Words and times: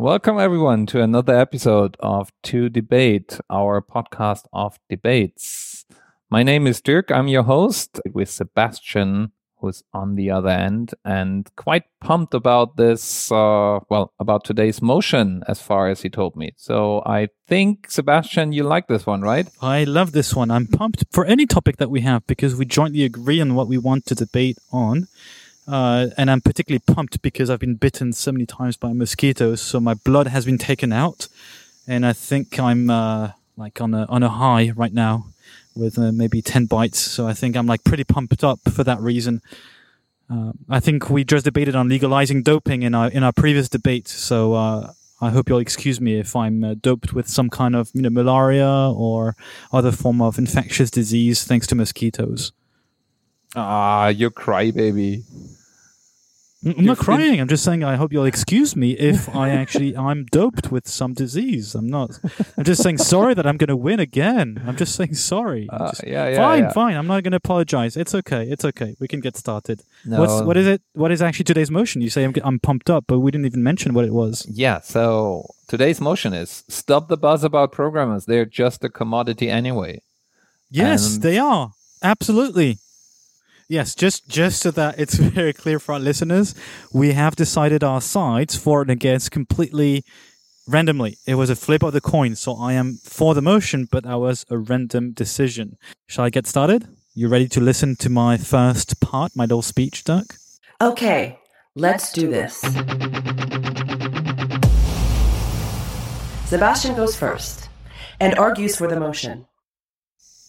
Welcome, 0.00 0.38
everyone, 0.38 0.86
to 0.86 1.02
another 1.02 1.36
episode 1.36 1.94
of 2.00 2.32
To 2.44 2.70
Debate, 2.70 3.38
our 3.50 3.82
podcast 3.82 4.46
of 4.50 4.78
debates. 4.88 5.84
My 6.30 6.42
name 6.42 6.66
is 6.66 6.80
Dirk. 6.80 7.10
I'm 7.10 7.28
your 7.28 7.42
host 7.42 8.00
with 8.10 8.30
Sebastian, 8.30 9.32
who's 9.58 9.84
on 9.92 10.14
the 10.14 10.30
other 10.30 10.48
end, 10.48 10.94
and 11.04 11.54
quite 11.54 11.82
pumped 12.00 12.32
about 12.32 12.78
this, 12.78 13.30
uh, 13.30 13.80
well, 13.90 14.14
about 14.18 14.42
today's 14.42 14.80
motion, 14.80 15.42
as 15.46 15.60
far 15.60 15.90
as 15.90 16.00
he 16.00 16.08
told 16.08 16.34
me. 16.34 16.52
So 16.56 17.02
I 17.04 17.28
think, 17.46 17.90
Sebastian, 17.90 18.52
you 18.52 18.62
like 18.62 18.88
this 18.88 19.04
one, 19.04 19.20
right? 19.20 19.46
I 19.60 19.84
love 19.84 20.12
this 20.12 20.34
one. 20.34 20.50
I'm 20.50 20.66
pumped 20.66 21.04
for 21.10 21.26
any 21.26 21.44
topic 21.44 21.76
that 21.76 21.90
we 21.90 22.00
have 22.00 22.26
because 22.26 22.56
we 22.56 22.64
jointly 22.64 23.04
agree 23.04 23.38
on 23.38 23.54
what 23.54 23.68
we 23.68 23.76
want 23.76 24.06
to 24.06 24.14
debate 24.14 24.56
on. 24.72 25.08
Uh, 25.66 26.08
and 26.16 26.30
I'm 26.30 26.40
particularly 26.40 26.82
pumped 26.86 27.22
because 27.22 27.50
I've 27.50 27.60
been 27.60 27.76
bitten 27.76 28.12
so 28.12 28.32
many 28.32 28.46
times 28.46 28.76
by 28.76 28.92
mosquitoes, 28.92 29.60
so 29.60 29.78
my 29.78 29.94
blood 29.94 30.26
has 30.28 30.44
been 30.44 30.58
taken 30.58 30.92
out, 30.92 31.28
and 31.86 32.04
I 32.04 32.12
think 32.12 32.58
I'm 32.58 32.90
uh, 32.90 33.32
like 33.56 33.80
on 33.80 33.94
a 33.94 34.04
on 34.06 34.22
a 34.22 34.28
high 34.28 34.72
right 34.74 34.92
now 34.92 35.26
with 35.76 35.98
uh, 35.98 36.12
maybe 36.12 36.42
ten 36.42 36.66
bites. 36.66 36.98
So 36.98 37.26
I 37.26 37.34
think 37.34 37.56
I'm 37.56 37.66
like 37.66 37.84
pretty 37.84 38.04
pumped 38.04 38.42
up 38.42 38.60
for 38.72 38.82
that 38.84 39.00
reason. 39.00 39.42
Uh, 40.28 40.52
I 40.68 40.80
think 40.80 41.10
we 41.10 41.24
just 41.24 41.44
debated 41.44 41.76
on 41.76 41.88
legalizing 41.88 42.42
doping 42.42 42.82
in 42.82 42.94
our 42.94 43.08
in 43.10 43.22
our 43.22 43.32
previous 43.32 43.68
debate, 43.68 44.08
so 44.08 44.54
uh, 44.54 44.92
I 45.20 45.30
hope 45.30 45.48
you'll 45.48 45.58
excuse 45.58 46.00
me 46.00 46.18
if 46.18 46.34
I'm 46.34 46.64
uh, 46.64 46.74
doped 46.80 47.12
with 47.12 47.28
some 47.28 47.50
kind 47.50 47.76
of 47.76 47.90
you 47.94 48.02
know 48.02 48.10
malaria 48.10 48.68
or 48.68 49.36
other 49.72 49.92
form 49.92 50.22
of 50.22 50.38
infectious 50.38 50.90
disease 50.90 51.44
thanks 51.44 51.66
to 51.68 51.74
mosquitoes. 51.74 52.52
Ah, 53.56 54.08
you 54.08 54.30
crybaby. 54.30 55.22
I'm 56.62 56.84
not 56.84 56.98
crying. 56.98 57.40
I'm 57.40 57.48
just 57.48 57.64
saying 57.64 57.82
I 57.82 57.96
hope 57.96 58.12
you'll 58.12 58.26
excuse 58.26 58.76
me 58.76 58.90
if 58.92 59.34
I 59.34 59.48
actually 59.62 59.96
I'm 59.96 60.26
doped 60.26 60.70
with 60.70 60.86
some 60.86 61.14
disease. 61.14 61.74
I'm 61.74 61.86
not. 61.86 62.10
I'm 62.58 62.64
just 62.64 62.82
saying 62.82 62.98
sorry 62.98 63.32
that 63.32 63.46
I'm 63.46 63.56
going 63.56 63.68
to 63.68 63.76
win 63.76 63.98
again. 63.98 64.62
I'm 64.66 64.76
just 64.76 64.94
saying 64.94 65.14
sorry. 65.14 65.68
Uh, 65.72 65.88
Just- 65.88 66.06
yeah, 66.06 66.28
yeah, 66.28 66.36
fine, 66.36 66.62
yeah. 66.64 66.72
fine. 66.72 66.96
I'm 66.96 67.06
not 67.06 67.22
going 67.22 67.30
to 67.30 67.38
apologize. 67.38 67.96
It's 67.96 68.14
okay. 68.14 68.42
It's 68.44 68.62
okay. 68.66 68.94
We 69.00 69.08
can 69.08 69.20
get 69.20 69.38
started. 69.38 69.80
No. 70.04 70.20
What's 70.20 70.42
what 70.42 70.58
is 70.58 70.66
it? 70.66 70.82
What 70.92 71.10
is 71.10 71.22
actually 71.22 71.44
today's 71.46 71.70
motion? 71.70 72.02
You 72.02 72.10
say 72.10 72.24
I'm, 72.24 72.34
I'm 72.44 72.58
pumped 72.58 72.90
up, 72.90 73.04
but 73.08 73.20
we 73.20 73.30
didn't 73.30 73.46
even 73.46 73.62
mention 73.62 73.94
what 73.94 74.04
it 74.04 74.12
was. 74.12 74.46
Yeah, 74.50 74.80
so 74.80 75.48
today's 75.66 75.98
motion 75.98 76.34
is 76.34 76.62
stop 76.68 77.08
the 77.08 77.16
buzz 77.16 77.42
about 77.42 77.72
programmers. 77.72 78.26
They're 78.26 78.44
just 78.44 78.84
a 78.84 78.90
commodity 78.90 79.48
anyway. 79.48 80.02
Yes, 80.70 81.14
And- 81.14 81.22
they 81.22 81.38
are. 81.38 81.72
Absolutely. 82.02 82.78
Yes, 83.70 83.94
just 83.94 84.26
just 84.26 84.60
so 84.60 84.72
that 84.72 84.98
it's 84.98 85.14
very 85.38 85.52
clear 85.52 85.78
for 85.78 85.92
our 85.92 86.00
listeners, 86.00 86.56
we 86.92 87.12
have 87.12 87.36
decided 87.36 87.84
our 87.84 88.00
sides 88.00 88.56
for 88.56 88.82
and 88.82 88.90
against 88.90 89.30
completely 89.30 90.02
randomly. 90.66 91.18
It 91.24 91.36
was 91.36 91.50
a 91.50 91.54
flip 91.54 91.84
of 91.84 91.92
the 91.92 92.00
coin, 92.00 92.34
so 92.34 92.56
I 92.56 92.72
am 92.72 92.98
for 93.04 93.32
the 93.32 93.40
motion, 93.40 93.86
but 93.88 94.02
that 94.02 94.18
was 94.18 94.44
a 94.50 94.58
random 94.58 95.12
decision. 95.12 95.76
Shall 96.08 96.24
I 96.24 96.30
get 96.30 96.48
started? 96.48 96.88
You 97.14 97.28
ready 97.28 97.46
to 97.46 97.60
listen 97.60 97.94
to 98.00 98.10
my 98.10 98.36
first 98.36 99.00
part, 99.00 99.36
my 99.36 99.44
little 99.44 99.62
speech, 99.62 100.02
Dirk? 100.02 100.34
Okay, 100.80 101.38
let's 101.76 102.12
do 102.12 102.26
this. 102.26 102.58
Sebastian 106.46 106.96
goes 106.96 107.14
first 107.14 107.68
and 108.18 108.34
argues 108.34 108.74
for 108.74 108.88
the 108.88 108.98
motion. 108.98 109.46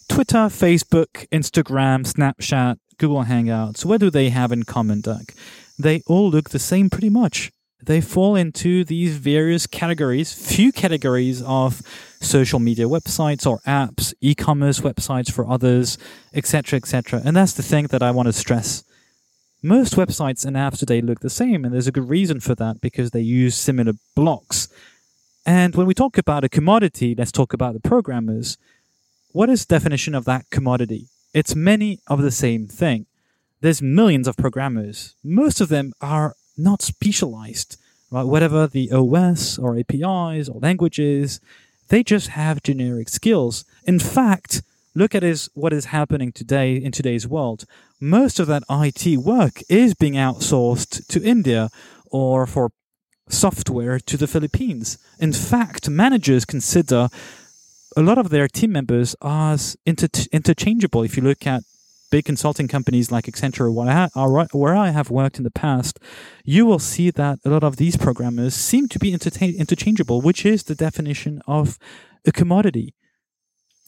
Twitter, 0.10 0.50
Facebook, 0.50 1.28
Instagram, 1.30 2.04
Snapchat, 2.04 2.78
Google 3.02 3.24
Hangouts, 3.24 3.84
what 3.84 4.00
do 4.00 4.12
they 4.12 4.30
have 4.30 4.52
in 4.52 4.62
common, 4.62 5.02
Doug? 5.02 5.32
They 5.80 6.04
all 6.06 6.30
look 6.30 6.52
the 6.52 6.60
same 6.60 6.88
pretty 6.88 7.10
much. 7.10 7.52
They 7.84 8.00
fall 8.00 8.36
into 8.36 8.84
these 8.84 9.18
various 9.18 9.66
categories, 9.66 10.32
few 10.32 10.72
categories 10.72 11.42
of 11.42 11.82
social 12.22 12.60
media 12.60 12.86
websites 12.86 13.48
or 13.50 13.58
apps, 13.66 14.14
e-commerce 14.22 14.82
websites 14.82 15.32
for 15.32 15.50
others, 15.50 15.98
etc., 16.36 16.78
etc. 16.78 17.24
And 17.26 17.36
that's 17.36 17.54
the 17.54 17.64
thing 17.64 17.88
that 17.88 18.04
I 18.04 18.12
want 18.12 18.28
to 18.28 18.34
stress. 18.34 18.84
Most 19.64 19.96
websites 19.96 20.46
and 20.46 20.56
apps 20.56 20.78
today 20.78 21.02
look 21.02 21.22
the 21.22 21.30
same, 21.32 21.66
and 21.66 21.74
there's 21.74 21.88
a 21.88 21.92
good 21.92 22.08
reason 22.08 22.40
for 22.40 22.54
that 22.54 22.82
because 22.82 23.10
they 23.10 23.22
use 23.22 23.56
similar 23.56 23.94
blocks. 24.16 24.70
And 25.44 25.74
when 25.74 25.88
we 25.88 25.96
talk 25.96 26.20
about 26.20 26.44
a 26.44 26.50
commodity, 26.50 27.16
let's 27.18 27.32
talk 27.32 27.52
about 27.52 27.74
the 27.74 27.80
programmers 27.80 28.60
what 29.34 29.50
is 29.50 29.66
the 29.66 29.76
definition 29.76 30.14
of 30.14 30.26
that 30.26 30.50
commodity? 30.50 31.08
It's 31.34 31.56
many 31.56 32.00
of 32.08 32.22
the 32.22 32.32
same 32.32 32.68
thing. 32.68 33.06
There's 33.62 33.82
millions 33.82 34.28
of 34.28 34.38
programmers. 34.38 35.16
Most 35.24 35.62
of 35.62 35.70
them 35.70 35.94
are 36.02 36.36
not 36.58 36.82
specialized, 36.82 37.78
right? 38.10 38.24
Whatever 38.24 38.68
the 38.68 38.92
OS 38.92 39.58
or 39.58 39.78
APIs 39.78 40.50
or 40.50 40.60
languages, 40.60 41.40
they 41.90 42.04
just 42.04 42.30
have 42.30 42.64
generic 42.64 43.08
skills. 43.08 43.64
In 43.86 44.00
fact, 44.00 44.62
look 44.94 45.16
at 45.16 45.24
is 45.24 45.50
what 45.54 45.74
is 45.74 45.86
happening 45.86 46.32
today 46.32 46.76
in 46.76 46.92
today's 46.92 47.28
world. 47.28 47.66
Most 48.00 48.40
of 48.40 48.48
that 48.48 48.64
IT 48.70 49.18
work 49.18 49.62
is 49.70 49.94
being 49.94 50.14
outsourced 50.14 51.08
to 51.08 51.24
India 51.24 51.70
or 52.10 52.46
for 52.46 52.72
software 53.30 54.00
to 54.00 54.18
the 54.18 54.28
Philippines. 54.28 54.98
In 55.20 55.32
fact, 55.32 55.90
managers 55.90 56.44
consider 56.46 57.10
a 57.96 58.02
lot 58.02 58.18
of 58.18 58.30
their 58.30 58.48
team 58.48 58.72
members 58.72 59.16
are 59.22 59.58
inter- 59.86 60.08
interchangeable. 60.32 61.04
If 61.04 61.18
you 61.18 61.24
look 61.24 61.46
at 61.46 61.64
big 62.12 62.26
consulting 62.26 62.68
companies 62.68 63.12
like 63.12 63.26
Accenture, 63.26 63.74
or 64.16 64.48
where 64.60 64.76
I 64.76 64.90
have 64.90 65.10
worked 65.10 65.38
in 65.38 65.44
the 65.44 65.52
past, 65.52 66.00
you 66.44 66.66
will 66.66 66.80
see 66.80 67.10
that 67.12 67.40
a 67.46 67.50
lot 67.50 67.64
of 67.64 67.78
these 67.78 67.98
programmers 67.98 68.54
seem 68.54 68.88
to 68.90 69.00
be 69.00 69.12
interta- 69.12 69.58
interchangeable, 69.58 70.22
which 70.22 70.46
is 70.46 70.64
the 70.64 70.76
definition 70.76 71.42
of 71.48 71.78
a 72.26 72.32
commodity. 72.32 72.94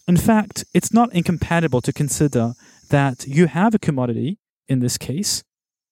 In 0.08 0.18
fact, 0.18 0.66
it's 0.74 0.94
not 0.94 1.14
incompatible 1.14 1.82
to 1.82 1.94
consider 1.94 2.54
that 2.90 3.26
you 3.28 3.48
have 3.48 3.76
a 3.76 3.80
commodity, 3.80 4.40
in 4.68 4.80
this 4.80 4.98
case, 4.98 5.44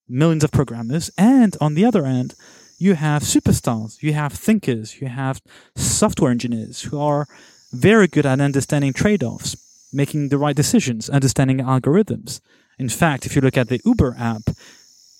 millions 0.07 0.43
of 0.43 0.51
programmers, 0.51 1.09
and 1.17 1.55
on 1.61 1.75
the 1.75 1.85
other 1.85 2.05
end, 2.05 2.33
you 2.77 2.95
have 2.95 3.21
superstars, 3.21 4.01
you 4.01 4.13
have 4.13 4.33
thinkers, 4.33 4.99
you 4.99 5.07
have 5.07 5.39
software 5.75 6.31
engineers 6.31 6.81
who 6.83 6.99
are 6.99 7.27
very 7.71 8.07
good 8.07 8.25
at 8.25 8.39
understanding 8.39 8.93
trade 8.93 9.23
offs, 9.23 9.55
making 9.93 10.29
the 10.29 10.37
right 10.37 10.55
decisions, 10.55 11.09
understanding 11.09 11.57
algorithms. 11.57 12.41
In 12.77 12.89
fact, 12.89 13.25
if 13.25 13.35
you 13.35 13.41
look 13.41 13.57
at 13.57 13.69
the 13.69 13.81
Uber 13.85 14.15
app, 14.17 14.43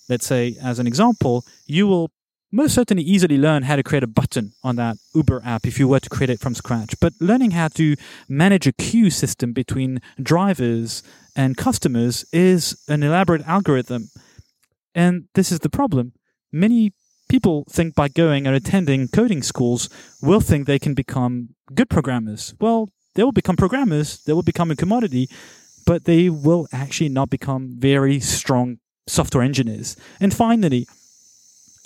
let's 0.08 0.26
say 0.26 0.56
as 0.62 0.78
an 0.78 0.86
example, 0.86 1.44
you 1.66 1.86
will 1.86 2.10
most 2.52 2.74
certainly 2.74 3.02
easily 3.02 3.38
learn 3.38 3.62
how 3.62 3.76
to 3.76 3.82
create 3.82 4.02
a 4.02 4.06
button 4.06 4.52
on 4.62 4.76
that 4.76 4.98
Uber 5.14 5.40
app 5.44 5.66
if 5.66 5.78
you 5.78 5.88
were 5.88 6.00
to 6.00 6.10
create 6.10 6.28
it 6.28 6.38
from 6.38 6.54
scratch. 6.54 6.94
But 7.00 7.14
learning 7.18 7.52
how 7.52 7.68
to 7.68 7.96
manage 8.28 8.66
a 8.66 8.72
queue 8.72 9.08
system 9.08 9.54
between 9.54 10.00
drivers 10.22 11.02
and 11.34 11.56
customers 11.56 12.26
is 12.32 12.76
an 12.88 13.02
elaborate 13.02 13.46
algorithm. 13.48 14.10
And 14.94 15.28
this 15.34 15.50
is 15.50 15.60
the 15.60 15.70
problem. 15.70 16.12
Many 16.52 16.92
people 17.32 17.64
think 17.70 17.94
by 17.94 18.08
going 18.08 18.46
and 18.46 18.54
attending 18.54 19.08
coding 19.08 19.42
schools 19.42 19.88
will 20.20 20.42
think 20.48 20.66
they 20.66 20.78
can 20.78 20.92
become 20.92 21.48
good 21.74 21.88
programmers. 21.88 22.54
Well, 22.60 22.90
they 23.14 23.24
will 23.24 23.32
become 23.32 23.56
programmers, 23.56 24.22
they 24.24 24.34
will 24.34 24.42
become 24.42 24.70
a 24.70 24.76
commodity, 24.76 25.30
but 25.86 26.04
they 26.04 26.28
will 26.28 26.68
actually 26.74 27.08
not 27.08 27.30
become 27.30 27.76
very 27.78 28.20
strong 28.20 28.76
software 29.06 29.42
engineers. 29.42 29.96
And 30.20 30.34
finally, 30.34 30.86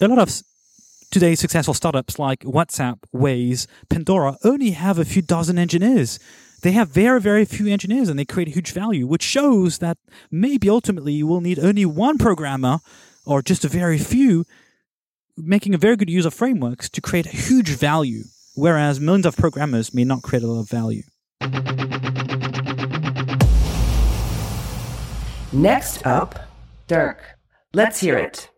a 0.01 0.09
lot 0.09 0.19
of 0.19 0.43
today's 1.13 1.39
successful 1.39 1.75
startups 1.75 2.19
like 2.19 2.41
WhatsApp, 2.41 2.99
Waze, 3.15 3.69
Pandora 3.89 4.39
only 4.43 4.73
have 4.73 4.99
a 4.99 5.05
few 5.05 5.23
dozen 5.23 5.61
engineers. 5.61 6.19
They 6.63 6.73
have 6.73 6.89
very, 6.89 7.21
very 7.21 7.45
few 7.45 7.69
engineers 7.69 8.09
and 8.09 8.19
they 8.19 8.25
create 8.25 8.49
huge 8.49 8.73
value, 8.73 9.07
which 9.07 9.23
shows 9.23 9.79
that 9.79 9.99
maybe 10.29 10.69
ultimately 10.69 11.13
you 11.13 11.29
will 11.29 11.41
need 11.41 11.61
only 11.61 11.87
one 11.87 12.19
programmer 12.19 12.81
or 13.25 13.43
just 13.43 13.65
a 13.65 13.69
very 13.69 13.99
few 13.99 14.45
making 15.37 15.75
a 15.75 15.79
very 15.79 15.97
good 15.97 16.11
use 16.11 16.25
of 16.25 16.35
frameworks 16.35 16.89
to 16.91 17.01
create 17.01 17.27
a 17.27 17.37
huge 17.37 17.71
value, 17.71 18.25
whereas 18.55 19.01
millions 19.01 19.27
of 19.27 19.37
programmers 19.37 19.93
may 19.93 20.05
not 20.05 20.23
create 20.23 20.43
a 20.43 20.47
lot 20.47 20.61
of 20.61 20.71
value. 20.71 21.03
Next 25.53 26.07
up, 26.07 26.39
Dirk. 26.87 27.39
Let's 27.73 28.01
hear 28.01 28.17
it. 28.17 28.51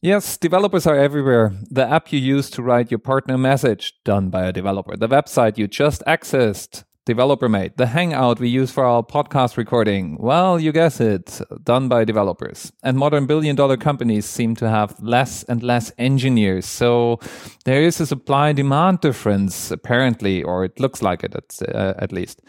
Yes, 0.00 0.36
developers 0.36 0.86
are 0.86 0.94
everywhere. 0.94 1.52
The 1.70 1.88
app 1.88 2.12
you 2.12 2.20
use 2.20 2.50
to 2.50 2.62
write 2.62 2.90
your 2.90 2.98
partner 2.98 3.36
message, 3.36 3.94
done 4.04 4.30
by 4.30 4.46
a 4.46 4.52
developer. 4.52 4.96
The 4.96 5.08
website 5.08 5.58
you 5.58 5.66
just 5.66 6.04
accessed, 6.06 6.84
developer 7.08 7.48
made. 7.48 7.72
The 7.76 7.86
Hangout 7.86 8.38
we 8.38 8.48
use 8.48 8.70
for 8.70 8.84
our 8.84 9.02
podcast 9.02 9.56
recording, 9.56 10.18
well, 10.18 10.60
you 10.60 10.72
guess 10.72 11.00
it, 11.00 11.40
done 11.64 11.88
by 11.88 12.04
developers. 12.04 12.70
And 12.82 12.98
modern 12.98 13.24
billion 13.26 13.56
dollar 13.56 13.78
companies 13.78 14.26
seem 14.26 14.54
to 14.56 14.68
have 14.68 14.94
less 15.00 15.42
and 15.44 15.62
less 15.62 15.90
engineers. 15.96 16.66
So 16.66 17.18
there 17.64 17.82
is 17.82 17.98
a 18.00 18.06
supply 18.06 18.52
demand 18.52 19.00
difference, 19.00 19.70
apparently, 19.70 20.42
or 20.42 20.64
it 20.64 20.78
looks 20.78 21.00
like 21.02 21.24
it 21.24 21.34
at, 21.34 21.58
uh, 21.74 21.94
at 21.98 22.12
least. 22.12 22.42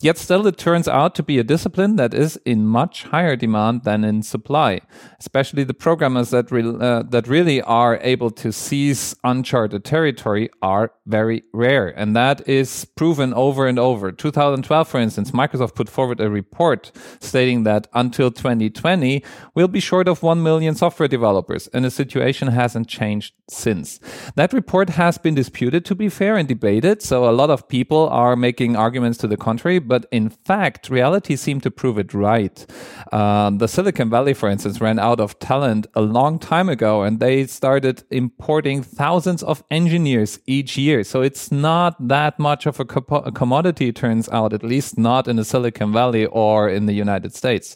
Yet 0.00 0.16
still, 0.16 0.46
it 0.46 0.56
turns 0.56 0.86
out 0.86 1.16
to 1.16 1.24
be 1.24 1.38
a 1.38 1.44
discipline 1.44 1.96
that 1.96 2.14
is 2.14 2.38
in 2.44 2.66
much 2.66 3.04
higher 3.04 3.34
demand 3.34 3.82
than 3.82 4.04
in 4.04 4.22
supply. 4.22 4.80
Especially 5.18 5.64
the 5.64 5.74
programmers 5.74 6.30
that 6.30 6.52
re- 6.52 6.62
uh, 6.80 7.02
that 7.02 7.26
really 7.26 7.60
are 7.62 7.98
able 8.02 8.30
to 8.30 8.52
seize 8.52 9.16
uncharted 9.24 9.84
territory 9.84 10.50
are 10.62 10.92
very 11.04 11.42
rare, 11.52 11.88
and 11.88 12.14
that 12.14 12.46
is 12.48 12.84
proven 12.84 13.34
over 13.34 13.66
and 13.66 13.78
over. 13.78 14.12
2012, 14.12 14.86
for 14.88 15.00
instance, 15.00 15.32
Microsoft 15.32 15.74
put 15.74 15.88
forward 15.88 16.20
a 16.20 16.30
report 16.30 16.92
stating 17.18 17.64
that 17.64 17.88
until 17.92 18.30
2020, 18.30 19.24
we'll 19.54 19.66
be 19.66 19.80
short 19.80 20.06
of 20.06 20.22
one 20.22 20.42
million 20.42 20.76
software 20.76 21.08
developers, 21.08 21.66
and 21.68 21.84
the 21.84 21.90
situation 21.90 22.48
hasn't 22.48 22.86
changed 22.86 23.34
since. 23.48 23.98
That 24.36 24.52
report 24.52 24.90
has 24.90 25.18
been 25.18 25.34
disputed, 25.34 25.84
to 25.86 25.94
be 25.94 26.08
fair, 26.08 26.36
and 26.36 26.46
debated. 26.46 27.02
So 27.02 27.28
a 27.28 27.32
lot 27.32 27.50
of 27.50 27.66
people 27.68 28.08
are 28.10 28.36
making 28.36 28.76
arguments 28.76 29.18
to 29.18 29.26
the 29.26 29.36
contrary 29.36 29.80
but 29.88 30.06
in 30.12 30.30
fact, 30.30 30.90
reality 30.90 31.36
seemed 31.36 31.62
to 31.64 31.70
prove 31.70 31.98
it 31.98 32.14
right. 32.14 32.66
Um, 33.12 33.58
the 33.58 33.68
Silicon 33.68 34.10
Valley, 34.10 34.34
for 34.34 34.48
instance, 34.48 34.80
ran 34.80 34.98
out 34.98 35.20
of 35.20 35.38
talent 35.38 35.86
a 35.94 36.02
long 36.02 36.38
time 36.38 36.68
ago 36.68 37.02
and 37.02 37.18
they 37.20 37.46
started 37.46 38.04
importing 38.10 38.82
thousands 38.82 39.42
of 39.42 39.64
engineers 39.70 40.38
each 40.46 40.76
year. 40.76 41.02
So 41.04 41.22
it's 41.22 41.50
not 41.50 41.96
that 42.06 42.38
much 42.38 42.66
of 42.66 42.78
a, 42.78 42.84
co- 42.84 43.16
a 43.16 43.32
commodity, 43.32 43.92
turns 43.92 44.28
out, 44.28 44.52
at 44.52 44.62
least 44.62 44.98
not 44.98 45.26
in 45.26 45.36
the 45.36 45.44
Silicon 45.44 45.92
Valley 45.92 46.26
or 46.26 46.68
in 46.68 46.86
the 46.86 46.92
United 46.92 47.34
States. 47.34 47.74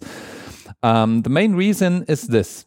Um, 0.83 1.23
the 1.23 1.31
main 1.31 1.55
reason 1.55 2.05
is 2.09 2.23
this 2.23 2.67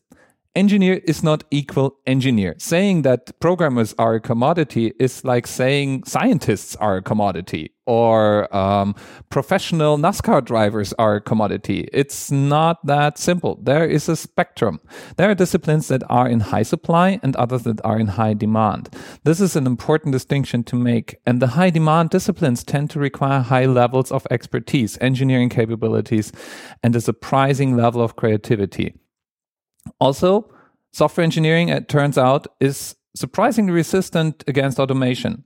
engineer 0.56 1.02
is 1.06 1.24
not 1.24 1.44
equal 1.52 1.98
engineer. 2.06 2.56
Saying 2.58 3.04
that 3.04 3.40
programmers 3.40 3.94
are 3.98 4.16
a 4.16 4.20
commodity 4.22 4.94
is 5.00 5.24
like 5.24 5.48
saying 5.48 6.04
scientists 6.06 6.76
are 6.78 6.98
a 6.98 7.02
commodity 7.02 7.76
or 7.86 8.54
um, 8.56 8.96
professional 9.30 9.98
NASCAR 9.98 10.44
drivers 10.44 10.94
are 10.94 11.16
a 11.16 11.22
commodity. 11.22 11.88
It's 11.94 12.32
not 12.32 12.86
that 12.86 13.18
simple. 13.18 13.60
There 13.62 13.86
is 13.86 14.10
a 14.10 14.16
spectrum. 14.16 14.80
There 15.18 15.30
are 15.30 15.36
disciplines 15.36 15.88
that 15.90 16.04
are 16.10 16.28
in 16.28 16.40
high 16.40 16.64
supply 16.64 17.20
and 17.22 17.36
others 17.36 17.64
that 17.64 17.84
are 17.86 18.00
in 18.00 18.08
high 18.08 18.34
demand. 18.34 18.90
This 19.24 19.40
is 19.40 19.56
an 19.56 19.68
important 19.68 20.14
distinction 20.14 20.64
to 20.66 20.76
make. 20.76 21.16
And 21.26 21.42
the 21.42 21.48
high 21.48 21.70
demand 21.70 22.10
disciplines 22.10 22.64
tend 22.64 22.90
to 22.92 23.00
require 23.00 23.42
high 23.42 23.66
levels 23.66 24.12
of 24.12 24.26
expertise, 24.32 24.98
engineering 25.00 25.50
capabilities, 25.50 26.32
and 26.82 26.96
a 26.96 27.02
surprising 27.02 27.76
level 27.76 28.02
of 28.02 28.16
creativity. 28.16 28.96
Also, 30.00 30.50
software 30.94 31.24
engineering, 31.24 31.70
it 31.70 31.90
turns 31.90 32.18
out, 32.18 32.48
is 32.60 32.96
surprisingly 33.16 33.72
resistant 33.72 34.44
against 34.48 34.80
automation. 34.80 35.44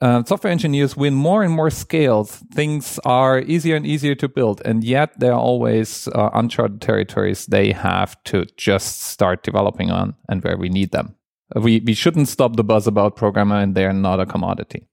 Uh, 0.00 0.24
software 0.24 0.50
engineers 0.50 0.96
win 0.96 1.14
more 1.14 1.44
and 1.44 1.54
more 1.54 1.70
scales. 1.70 2.42
Things 2.52 2.98
are 3.04 3.38
easier 3.38 3.76
and 3.76 3.86
easier 3.86 4.16
to 4.16 4.28
build, 4.28 4.60
and 4.64 4.82
yet 4.82 5.18
there 5.20 5.32
are 5.32 5.38
always 5.38 6.08
uh, 6.08 6.30
uncharted 6.34 6.80
territories 6.80 7.46
they 7.46 7.70
have 7.70 8.20
to 8.24 8.44
just 8.56 9.02
start 9.02 9.44
developing 9.44 9.92
on 9.92 10.16
and 10.28 10.42
where 10.42 10.56
we 10.56 10.68
need 10.68 10.90
them. 10.90 11.14
We, 11.54 11.80
we 11.86 11.94
shouldn't 11.94 12.26
stop 12.28 12.56
the 12.56 12.64
buzz 12.64 12.88
about 12.88 13.14
programmer, 13.14 13.58
and 13.58 13.76
they're 13.76 13.92
not 13.92 14.18
a 14.18 14.26
commodity. 14.26 14.88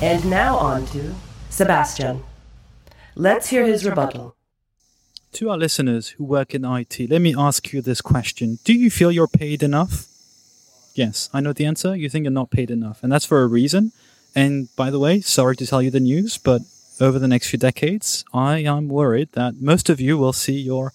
And 0.00 0.24
now 0.30 0.56
on 0.56 0.86
to 0.86 1.14
Sebastian. 1.50 2.22
Let's 3.16 3.48
hear 3.48 3.66
his 3.66 3.84
rebuttal. 3.84 4.35
To 5.36 5.50
our 5.50 5.58
listeners 5.58 6.08
who 6.08 6.24
work 6.24 6.54
in 6.54 6.64
IT, 6.64 7.10
let 7.10 7.20
me 7.20 7.34
ask 7.36 7.70
you 7.70 7.82
this 7.82 8.00
question 8.00 8.58
Do 8.64 8.72
you 8.72 8.90
feel 8.90 9.12
you're 9.12 9.28
paid 9.28 9.62
enough? 9.62 10.06
Yes, 10.94 11.28
I 11.30 11.40
know 11.40 11.52
the 11.52 11.66
answer. 11.66 11.94
You 11.94 12.08
think 12.08 12.24
you're 12.24 12.32
not 12.32 12.50
paid 12.50 12.70
enough. 12.70 13.02
And 13.02 13.12
that's 13.12 13.26
for 13.26 13.42
a 13.42 13.46
reason. 13.46 13.92
And 14.34 14.74
by 14.76 14.88
the 14.88 14.98
way, 14.98 15.20
sorry 15.20 15.54
to 15.56 15.66
tell 15.66 15.82
you 15.82 15.90
the 15.90 16.00
news, 16.00 16.38
but 16.38 16.62
over 17.02 17.18
the 17.18 17.28
next 17.28 17.50
few 17.50 17.58
decades, 17.58 18.24
I 18.32 18.60
am 18.60 18.88
worried 18.88 19.28
that 19.32 19.60
most 19.60 19.90
of 19.90 20.00
you 20.00 20.16
will 20.16 20.32
see 20.32 20.58
your 20.58 20.94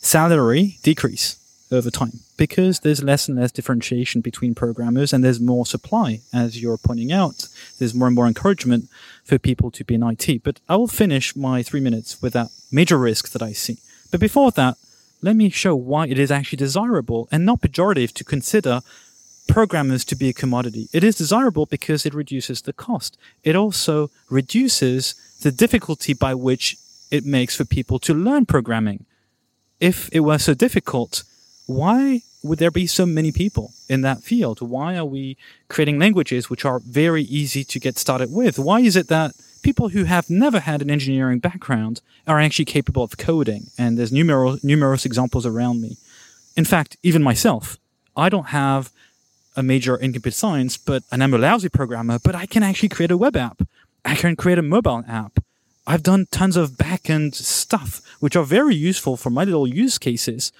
salary 0.00 0.78
decrease 0.82 1.36
over 1.70 1.88
time 1.88 2.18
because 2.36 2.80
there's 2.80 3.04
less 3.04 3.28
and 3.28 3.38
less 3.38 3.52
differentiation 3.52 4.20
between 4.20 4.56
programmers 4.56 5.12
and 5.12 5.22
there's 5.22 5.38
more 5.38 5.64
supply, 5.64 6.22
as 6.32 6.60
you're 6.60 6.76
pointing 6.76 7.12
out. 7.12 7.46
There's 7.78 7.94
more 7.94 8.08
and 8.08 8.14
more 8.14 8.26
encouragement 8.26 8.88
for 9.24 9.38
people 9.38 9.70
to 9.70 9.84
be 9.84 9.94
in 9.94 10.02
IT. 10.02 10.42
But 10.42 10.60
I 10.68 10.76
will 10.76 10.88
finish 10.88 11.36
my 11.36 11.62
three 11.62 11.80
minutes 11.80 12.20
with 12.22 12.32
that 12.34 12.48
major 12.70 12.98
risk 12.98 13.30
that 13.30 13.42
I 13.42 13.52
see. 13.52 13.78
But 14.10 14.20
before 14.20 14.50
that, 14.52 14.76
let 15.22 15.36
me 15.36 15.50
show 15.50 15.74
why 15.74 16.06
it 16.06 16.18
is 16.18 16.30
actually 16.30 16.58
desirable 16.58 17.28
and 17.32 17.44
not 17.44 17.60
pejorative 17.60 18.12
to 18.12 18.24
consider 18.24 18.80
programmers 19.48 20.04
to 20.04 20.16
be 20.16 20.28
a 20.28 20.32
commodity. 20.32 20.88
It 20.92 21.04
is 21.04 21.16
desirable 21.16 21.66
because 21.66 22.04
it 22.04 22.14
reduces 22.14 22.62
the 22.62 22.72
cost. 22.72 23.16
It 23.44 23.56
also 23.56 24.10
reduces 24.28 25.14
the 25.42 25.52
difficulty 25.52 26.12
by 26.12 26.34
which 26.34 26.76
it 27.10 27.24
makes 27.24 27.56
for 27.56 27.64
people 27.64 27.98
to 28.00 28.14
learn 28.14 28.46
programming. 28.46 29.06
If 29.80 30.08
it 30.12 30.20
were 30.20 30.38
so 30.38 30.54
difficult, 30.54 31.22
why 31.66 32.22
would 32.46 32.58
there 32.58 32.70
be 32.70 32.86
so 32.86 33.06
many 33.06 33.32
people 33.32 33.72
in 33.88 34.02
that 34.02 34.22
field? 34.22 34.60
Why 34.60 34.96
are 34.96 35.04
we 35.04 35.36
creating 35.68 35.98
languages 35.98 36.48
which 36.48 36.64
are 36.64 36.78
very 36.80 37.22
easy 37.22 37.64
to 37.64 37.80
get 37.80 37.98
started 37.98 38.32
with? 38.32 38.58
Why 38.58 38.80
is 38.80 38.96
it 38.96 39.08
that 39.08 39.34
people 39.62 39.88
who 39.88 40.04
have 40.04 40.30
never 40.30 40.60
had 40.60 40.82
an 40.82 40.90
engineering 40.90 41.38
background 41.38 42.00
are 42.26 42.40
actually 42.40 42.64
capable 42.64 43.02
of 43.02 43.16
coding? 43.16 43.68
And 43.78 43.98
there's 43.98 44.12
numerous, 44.12 44.62
numerous 44.62 45.04
examples 45.06 45.46
around 45.46 45.80
me. 45.80 45.96
In 46.56 46.64
fact, 46.64 46.96
even 47.02 47.22
myself, 47.22 47.78
I 48.16 48.28
don't 48.28 48.46
have 48.46 48.90
a 49.56 49.62
major 49.62 49.96
in 49.96 50.12
computer 50.12 50.34
science, 50.34 50.76
but 50.76 51.02
and 51.10 51.22
I'm 51.22 51.34
a 51.34 51.38
lousy 51.38 51.68
programmer, 51.68 52.18
but 52.18 52.34
I 52.34 52.46
can 52.46 52.62
actually 52.62 52.90
create 52.90 53.10
a 53.10 53.16
web 53.16 53.36
app. 53.36 53.62
I 54.04 54.14
can 54.14 54.36
create 54.36 54.58
a 54.58 54.62
mobile 54.62 55.04
app. 55.08 55.40
I've 55.86 56.02
done 56.02 56.26
tons 56.30 56.56
of 56.56 56.72
backend 56.72 57.34
stuff, 57.34 58.02
which 58.20 58.36
are 58.36 58.44
very 58.44 58.74
useful 58.74 59.16
for 59.16 59.30
my 59.30 59.44
little 59.44 59.66
use 59.68 59.98
cases, 59.98 60.52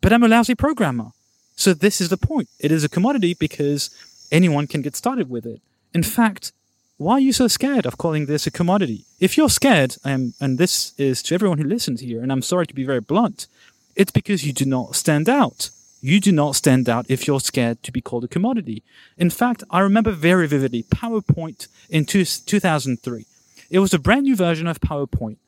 but 0.00 0.12
I'm 0.12 0.22
a 0.22 0.28
lousy 0.28 0.54
programmer. 0.54 1.10
So 1.58 1.74
this 1.74 2.00
is 2.00 2.08
the 2.08 2.16
point. 2.16 2.48
It 2.60 2.70
is 2.70 2.84
a 2.84 2.88
commodity 2.88 3.34
because 3.34 3.90
anyone 4.30 4.68
can 4.68 4.80
get 4.80 4.94
started 4.94 5.28
with 5.28 5.44
it. 5.44 5.60
In 5.92 6.04
fact, 6.04 6.52
why 6.98 7.14
are 7.14 7.20
you 7.20 7.32
so 7.32 7.48
scared 7.48 7.84
of 7.84 7.98
calling 7.98 8.26
this 8.26 8.46
a 8.46 8.52
commodity? 8.52 9.06
If 9.18 9.36
you're 9.36 9.48
scared, 9.48 9.96
um, 10.04 10.34
and 10.40 10.56
this 10.56 10.92
is 10.98 11.20
to 11.24 11.34
everyone 11.34 11.58
who 11.58 11.64
listens 11.64 12.00
here, 12.00 12.22
and 12.22 12.30
I'm 12.30 12.42
sorry 12.42 12.68
to 12.68 12.74
be 12.74 12.84
very 12.84 13.00
blunt, 13.00 13.48
it's 13.96 14.12
because 14.12 14.46
you 14.46 14.52
do 14.52 14.66
not 14.66 14.94
stand 14.94 15.28
out. 15.28 15.70
You 16.00 16.20
do 16.20 16.30
not 16.30 16.54
stand 16.54 16.88
out 16.88 17.06
if 17.08 17.26
you're 17.26 17.40
scared 17.40 17.82
to 17.82 17.90
be 17.90 18.00
called 18.00 18.22
a 18.22 18.28
commodity. 18.28 18.84
In 19.16 19.28
fact, 19.28 19.64
I 19.68 19.80
remember 19.80 20.12
very 20.12 20.46
vividly 20.46 20.84
PowerPoint 20.84 21.66
in 21.90 22.04
two, 22.04 22.24
2003. 22.24 23.26
It 23.68 23.80
was 23.80 23.92
a 23.92 23.98
brand 23.98 24.22
new 24.22 24.36
version 24.36 24.68
of 24.68 24.80
PowerPoint. 24.80 25.38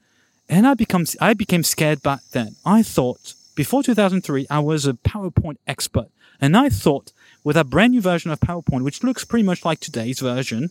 And 0.49 0.67
I, 0.67 0.75
become, 0.75 1.07
I 1.21 1.35
became 1.35 1.62
scared 1.62 2.02
back 2.02 2.23
then. 2.33 2.57
I 2.67 2.83
thought, 2.83 3.35
before 3.61 3.83
2003, 3.83 4.47
I 4.49 4.61
was 4.61 4.87
a 4.87 4.95
PowerPoint 4.95 5.59
expert. 5.67 6.09
And 6.40 6.57
I 6.57 6.69
thought, 6.69 7.12
with 7.45 7.57
a 7.57 7.64
brand 7.64 7.93
new 7.93 8.00
version 8.00 8.31
of 8.31 8.40
PowerPoint, 8.40 8.85
which 8.85 9.05
looks 9.05 9.25
pretty 9.25 9.43
much 9.43 9.64
like 9.64 9.81
today's 9.81 10.21
version, 10.21 10.71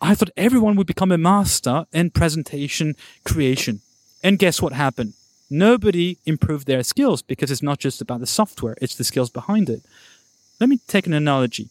I 0.00 0.14
thought 0.14 0.30
everyone 0.36 0.76
would 0.76 0.86
become 0.86 1.12
a 1.12 1.18
master 1.18 1.86
in 1.92 2.10
presentation 2.10 2.94
creation. 3.24 3.80
And 4.22 4.38
guess 4.38 4.60
what 4.60 4.72
happened? 4.72 5.14
nobody 5.50 6.18
improved 6.26 6.66
their 6.66 6.82
skills 6.82 7.22
because 7.22 7.50
it's 7.50 7.62
not 7.62 7.78
just 7.78 8.00
about 8.00 8.20
the 8.20 8.26
software, 8.26 8.76
it's 8.80 8.94
the 8.96 9.04
skills 9.04 9.30
behind 9.30 9.70
it. 9.70 9.82
Let 10.60 10.68
me 10.68 10.80
take 10.86 11.06
an 11.06 11.12
analogy. 11.12 11.68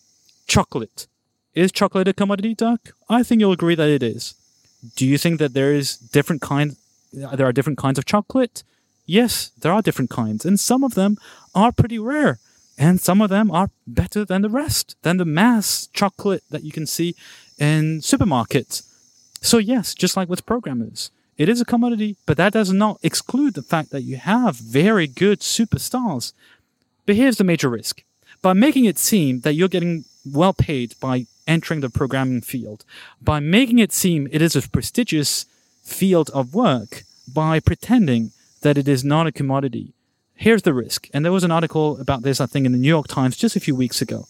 Chocolate. 0.48 1.08
Is 1.54 1.72
chocolate 1.72 2.08
a 2.08 2.14
commodity, 2.14 2.54
Doug? 2.54 2.80
I 3.10 3.24
think 3.24 3.40
you'll 3.40 3.52
agree 3.52 3.76
that 3.76 3.90
it 3.90 4.04
is. 4.04 4.36
Do 4.96 5.06
you 5.06 5.18
think 5.18 5.40
that 5.40 5.54
there 5.54 5.74
is 5.74 5.98
different 5.98 6.42
kind 6.42 6.76
there 7.14 7.48
are 7.48 7.54
different 7.54 7.78
kinds 7.78 7.98
of 7.98 8.06
chocolate? 8.06 8.64
Yes, 9.06 9.52
there 9.60 9.72
are 9.72 9.82
different 9.82 10.10
kinds, 10.10 10.46
and 10.46 10.60
some 10.60 10.84
of 10.84 10.96
them 10.96 11.18
are 11.54 11.72
pretty 11.72 12.00
rare, 12.00 12.40
and 12.78 13.00
some 13.00 13.22
of 13.22 13.30
them 13.30 13.52
are 13.52 13.70
better 13.86 14.26
than 14.26 14.42
the 14.42 14.50
rest, 14.50 14.96
than 15.04 15.18
the 15.18 15.26
mass 15.26 15.88
chocolate 15.94 16.44
that 16.50 16.64
you 16.64 16.72
can 16.72 16.88
see 16.88 17.16
in 17.58 18.00
supermarkets. 18.00 18.84
So 19.42 19.60
yes, 19.60 19.94
just 19.94 20.18
like 20.18 20.28
with 20.28 20.46
programmers, 20.46 21.12
it 21.38 21.50
is 21.50 21.62
a 21.62 21.66
commodity, 21.66 22.16
but 22.26 22.38
that 22.38 22.54
does 22.54 22.72
not 22.72 23.00
exclude 23.04 23.54
the 23.54 23.62
fact 23.62 23.92
that 23.92 24.04
you 24.04 24.18
have 24.18 24.56
very 24.56 25.06
good 25.06 25.42
superstars. 25.42 26.34
But 27.06 27.16
here's 27.16 27.38
the 27.38 27.44
major 27.44 27.70
risk. 27.70 28.04
By 28.42 28.54
making 28.54 28.86
it 28.86 28.98
seem 28.98 29.42
that 29.42 29.54
you're 29.54 29.68
getting 29.68 30.06
well 30.26 30.54
paid 30.54 30.96
by 31.00 31.28
entering 31.46 31.82
the 31.82 31.90
programming 31.90 32.42
field, 32.42 32.86
by 33.22 33.40
making 33.40 33.80
it 33.80 33.94
seem 33.94 34.28
it 34.32 34.42
is 34.42 34.56
a 34.56 34.68
prestigious 34.68 35.46
field 35.84 36.32
of 36.34 36.56
work, 36.56 37.04
by 37.32 37.60
pretending 37.60 38.32
that 38.66 38.78
it 38.78 38.88
is 38.88 39.04
not 39.04 39.28
a 39.28 39.32
commodity, 39.32 39.94
here's 40.34 40.64
the 40.64 40.74
risk. 40.74 41.08
And 41.14 41.24
there 41.24 41.32
was 41.32 41.44
an 41.44 41.52
article 41.52 42.00
about 42.00 42.24
this, 42.24 42.42
I 42.42 42.46
think, 42.46 42.66
in 42.66 42.72
the 42.72 42.78
New 42.78 42.88
York 42.98 43.08
Times 43.08 43.38
just 43.38 43.56
a 43.56 43.60
few 43.60 43.76
weeks 43.76 44.02
ago. 44.02 44.28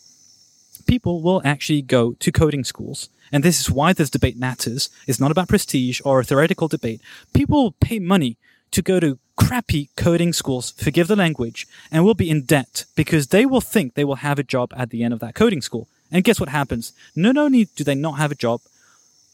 People 0.86 1.22
will 1.22 1.42
actually 1.44 1.82
go 1.82 2.14
to 2.14 2.32
coding 2.32 2.64
schools 2.64 3.10
and 3.32 3.44
this 3.44 3.60
is 3.60 3.72
why 3.72 3.94
this 3.94 4.10
debate 4.10 4.38
matters. 4.38 4.90
It's 5.08 5.20
not 5.20 5.32
about 5.32 5.48
prestige 5.48 6.02
or 6.06 6.20
a 6.20 6.24
theoretical 6.24 6.68
debate. 6.68 7.02
People 7.34 7.72
pay 7.80 8.00
money 8.00 8.38
to 8.72 8.82
go 8.82 9.00
to 9.00 9.20
crappy 9.36 9.90
coding 9.96 10.34
schools, 10.34 10.72
forgive 10.78 11.08
the 11.08 11.16
language, 11.16 11.68
and 11.92 12.04
will 12.04 12.14
be 12.14 12.30
in 12.30 12.44
debt 12.44 12.86
because 12.96 13.28
they 13.28 13.46
will 13.46 13.62
think 13.62 13.94
they 13.94 14.06
will 14.06 14.16
have 14.18 14.40
a 14.40 14.44
job 14.44 14.74
at 14.76 14.90
the 14.90 15.04
end 15.04 15.14
of 15.14 15.20
that 15.20 15.36
coding 15.36 15.62
school. 15.62 15.88
And 16.12 16.24
guess 16.24 16.40
what 16.40 16.50
happens? 16.50 16.94
Not 17.16 17.38
only 17.38 17.66
do 17.76 17.84
they 17.84 17.96
not 17.96 18.18
have 18.18 18.32
a 18.32 18.36
job, 18.36 18.62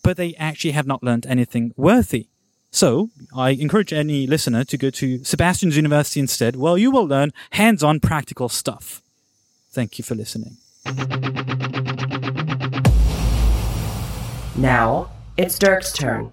but 0.03 0.17
they 0.17 0.33
actually 0.35 0.71
have 0.71 0.87
not 0.87 1.03
learned 1.03 1.25
anything 1.27 1.73
worthy. 1.75 2.27
So 2.71 3.09
I 3.35 3.49
encourage 3.49 3.91
any 3.91 4.25
listener 4.27 4.63
to 4.63 4.77
go 4.77 4.89
to 4.91 5.23
Sebastian's 5.23 5.75
University 5.75 6.21
instead. 6.21 6.55
Well, 6.55 6.77
you 6.77 6.89
will 6.89 7.05
learn 7.05 7.31
hands-on 7.51 7.99
practical 7.99 8.47
stuff. 8.47 9.01
Thank 9.71 9.97
you 9.97 10.03
for 10.03 10.15
listening. 10.15 10.57
Now, 14.57 15.11
it's 15.37 15.59
Dirk's 15.59 15.91
turn. 15.91 16.31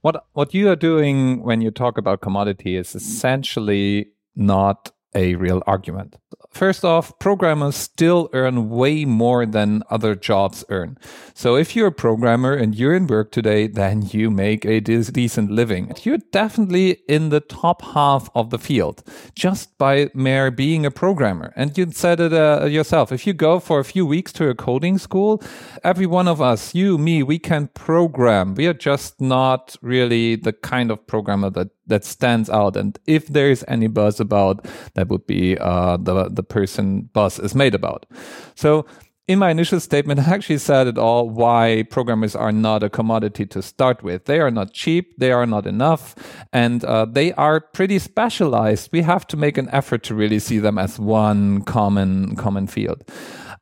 What 0.00 0.24
what 0.32 0.54
you 0.54 0.70
are 0.70 0.76
doing 0.76 1.42
when 1.42 1.60
you 1.60 1.70
talk 1.70 1.98
about 1.98 2.20
commodity 2.20 2.76
is 2.76 2.94
essentially 2.94 4.08
not 4.36 4.92
a 5.14 5.34
real 5.34 5.62
argument. 5.66 6.16
First 6.58 6.84
off, 6.84 7.16
programmers 7.20 7.76
still 7.76 8.28
earn 8.32 8.68
way 8.68 9.04
more 9.04 9.46
than 9.46 9.84
other 9.90 10.16
jobs 10.16 10.64
earn. 10.70 10.98
So 11.32 11.54
if 11.54 11.76
you're 11.76 11.86
a 11.86 11.92
programmer 11.92 12.52
and 12.52 12.74
you're 12.74 12.96
in 12.96 13.06
work 13.06 13.30
today, 13.30 13.68
then 13.68 14.02
you 14.10 14.28
make 14.28 14.64
a 14.64 14.80
decent 14.80 15.52
living. 15.52 15.94
You're 16.02 16.18
definitely 16.32 16.98
in 17.06 17.28
the 17.28 17.38
top 17.38 17.82
half 17.82 18.28
of 18.34 18.50
the 18.50 18.58
field 18.58 19.04
just 19.36 19.78
by 19.78 20.10
mere 20.14 20.50
being 20.50 20.84
a 20.84 20.90
programmer. 20.90 21.52
And 21.54 21.78
you 21.78 21.92
said 21.92 22.18
it 22.18 22.32
uh, 22.32 22.64
yourself. 22.64 23.12
If 23.12 23.24
you 23.24 23.34
go 23.34 23.60
for 23.60 23.78
a 23.78 23.84
few 23.84 24.04
weeks 24.04 24.32
to 24.32 24.48
a 24.48 24.54
coding 24.56 24.98
school, 24.98 25.40
every 25.84 26.06
one 26.06 26.26
of 26.26 26.42
us, 26.42 26.74
you, 26.74 26.98
me, 26.98 27.22
we 27.22 27.38
can 27.38 27.68
program. 27.68 28.56
We 28.56 28.66
are 28.66 28.74
just 28.74 29.20
not 29.20 29.76
really 29.80 30.34
the 30.34 30.54
kind 30.54 30.90
of 30.90 31.06
programmer 31.06 31.50
that 31.50 31.68
that 31.88 32.04
stands 32.04 32.48
out. 32.48 32.76
And 32.76 32.98
if 33.06 33.26
there 33.26 33.50
is 33.50 33.64
any 33.68 33.88
buzz 33.88 34.20
about, 34.20 34.66
that 34.94 35.08
would 35.08 35.26
be 35.26 35.58
uh, 35.58 35.96
the 35.96 36.28
the 36.28 36.42
person 36.42 37.10
buzz 37.12 37.38
is 37.38 37.54
made 37.54 37.74
about. 37.74 38.06
So 38.54 38.86
in 39.28 39.38
my 39.38 39.50
initial 39.50 39.78
statement, 39.78 40.20
I 40.26 40.34
actually 40.34 40.58
said 40.58 40.86
it 40.86 40.98
all 40.98 41.28
why 41.28 41.84
programmers 41.90 42.34
are 42.34 42.50
not 42.50 42.82
a 42.82 42.90
commodity 42.90 43.46
to 43.46 43.62
start 43.62 44.02
with. 44.02 44.24
They 44.24 44.40
are 44.40 44.50
not 44.50 44.72
cheap, 44.72 45.18
they 45.18 45.30
are 45.30 45.46
not 45.46 45.66
enough, 45.66 46.14
and 46.52 46.82
uh, 46.84 47.04
they 47.04 47.32
are 47.34 47.60
pretty 47.60 47.98
specialized. 47.98 48.88
We 48.90 49.02
have 49.02 49.26
to 49.28 49.36
make 49.36 49.58
an 49.58 49.68
effort 49.70 50.02
to 50.04 50.14
really 50.14 50.38
see 50.38 50.58
them 50.58 50.78
as 50.78 50.98
one 50.98 51.62
common 51.62 52.34
common 52.36 52.66
field. 52.66 53.04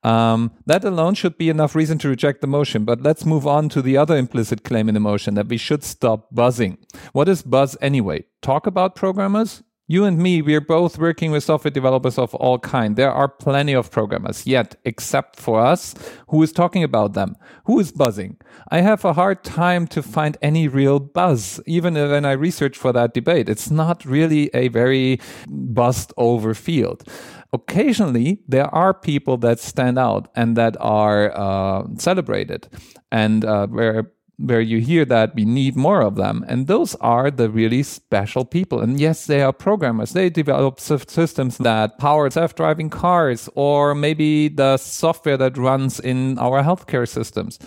Um, 0.06 0.52
that 0.66 0.84
alone 0.84 1.14
should 1.14 1.36
be 1.36 1.48
enough 1.48 1.74
reason 1.74 1.98
to 1.98 2.08
reject 2.08 2.40
the 2.40 2.46
motion. 2.46 2.84
But 2.84 3.02
let's 3.02 3.26
move 3.26 3.44
on 3.44 3.68
to 3.70 3.82
the 3.82 3.96
other 3.96 4.16
implicit 4.16 4.62
claim 4.62 4.88
in 4.88 4.94
the 4.94 5.00
motion 5.00 5.34
that 5.34 5.48
we 5.48 5.56
should 5.56 5.82
stop 5.82 6.28
buzzing. 6.32 6.78
What 7.12 7.28
is 7.28 7.42
buzz 7.42 7.76
anyway? 7.80 8.24
Talk 8.40 8.68
about 8.68 8.94
programmers? 8.94 9.64
You 9.88 10.04
and 10.04 10.18
me, 10.18 10.42
we 10.42 10.56
are 10.56 10.60
both 10.60 10.98
working 10.98 11.30
with 11.30 11.44
software 11.44 11.70
developers 11.70 12.18
of 12.18 12.34
all 12.34 12.58
kind. 12.58 12.96
There 12.96 13.12
are 13.12 13.28
plenty 13.28 13.72
of 13.72 13.92
programmers, 13.92 14.44
yet, 14.44 14.74
except 14.84 15.36
for 15.36 15.60
us, 15.60 15.94
who 16.28 16.42
is 16.42 16.52
talking 16.52 16.82
about 16.82 17.12
them? 17.12 17.36
Who 17.66 17.78
is 17.78 17.92
buzzing? 17.92 18.36
I 18.68 18.80
have 18.80 19.04
a 19.04 19.12
hard 19.12 19.44
time 19.44 19.86
to 19.88 20.02
find 20.02 20.36
any 20.42 20.66
real 20.66 20.98
buzz, 20.98 21.60
even 21.66 21.94
when 21.94 22.24
I 22.24 22.32
research 22.32 22.76
for 22.76 22.92
that 22.94 23.14
debate. 23.14 23.48
It's 23.48 23.70
not 23.70 24.04
really 24.04 24.50
a 24.52 24.66
very 24.68 25.20
buzzed 25.46 26.12
over 26.16 26.52
field 26.52 27.04
occasionally 27.52 28.42
there 28.48 28.72
are 28.74 28.92
people 28.92 29.36
that 29.38 29.58
stand 29.58 29.98
out 29.98 30.28
and 30.34 30.56
that 30.56 30.76
are 30.80 31.32
uh, 31.36 31.84
celebrated. 31.96 32.68
And 33.10 33.44
uh, 33.44 33.66
where 33.68 34.12
where 34.38 34.60
you 34.60 34.80
hear 34.80 35.04
that 35.06 35.34
we 35.34 35.44
need 35.44 35.76
more 35.76 36.02
of 36.02 36.16
them. 36.16 36.44
And 36.46 36.66
those 36.66 36.94
are 36.96 37.30
the 37.30 37.48
really 37.48 37.82
special 37.82 38.44
people. 38.44 38.80
And 38.80 39.00
yes, 39.00 39.26
they 39.26 39.42
are 39.42 39.52
programmers. 39.52 40.12
They 40.12 40.28
develop 40.28 40.78
systems 40.78 41.58
that 41.58 41.98
power 41.98 42.28
self-driving 42.28 42.90
cars 42.90 43.48
or 43.54 43.94
maybe 43.94 44.48
the 44.48 44.76
software 44.76 45.38
that 45.38 45.56
runs 45.56 45.98
in 45.98 46.38
our 46.38 46.62
healthcare 46.62 47.08
systems. 47.08 47.58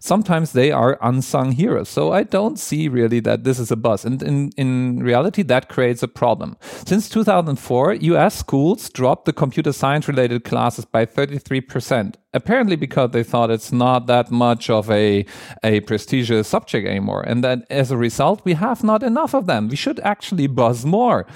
Sometimes 0.00 0.52
they 0.52 0.70
are 0.70 0.98
unsung 1.00 1.52
heroes. 1.52 1.88
So 1.88 2.12
I 2.12 2.24
don't 2.24 2.58
see 2.58 2.88
really 2.88 3.20
that 3.20 3.44
this 3.44 3.58
is 3.58 3.70
a 3.70 3.76
buzz. 3.76 4.04
And 4.04 4.22
in, 4.22 4.50
in 4.56 5.02
reality, 5.02 5.42
that 5.44 5.68
creates 5.68 6.02
a 6.02 6.08
problem. 6.08 6.56
Since 6.84 7.08
2004, 7.08 7.94
US 7.94 8.38
schools 8.38 8.90
dropped 8.90 9.24
the 9.24 9.32
computer 9.32 9.72
science 9.72 10.06
related 10.08 10.44
classes 10.44 10.84
by 10.84 11.06
33% 11.06 12.16
apparently 12.34 12.76
because 12.76 13.10
they 13.10 13.22
thought 13.22 13.50
it's 13.50 13.72
not 13.72 14.06
that 14.06 14.30
much 14.30 14.70
of 14.70 14.90
a, 14.90 15.24
a 15.62 15.80
prestigious 15.80 16.48
subject 16.48 16.86
anymore. 16.86 17.22
And 17.22 17.42
that 17.44 17.66
as 17.70 17.90
a 17.90 17.96
result, 17.96 18.44
we 18.44 18.52
have 18.54 18.84
not 18.84 19.02
enough 19.02 19.34
of 19.34 19.46
them. 19.46 19.68
We 19.68 19.76
should 19.76 20.00
actually 20.00 20.46
buzz 20.46 20.84
more. 20.84 21.26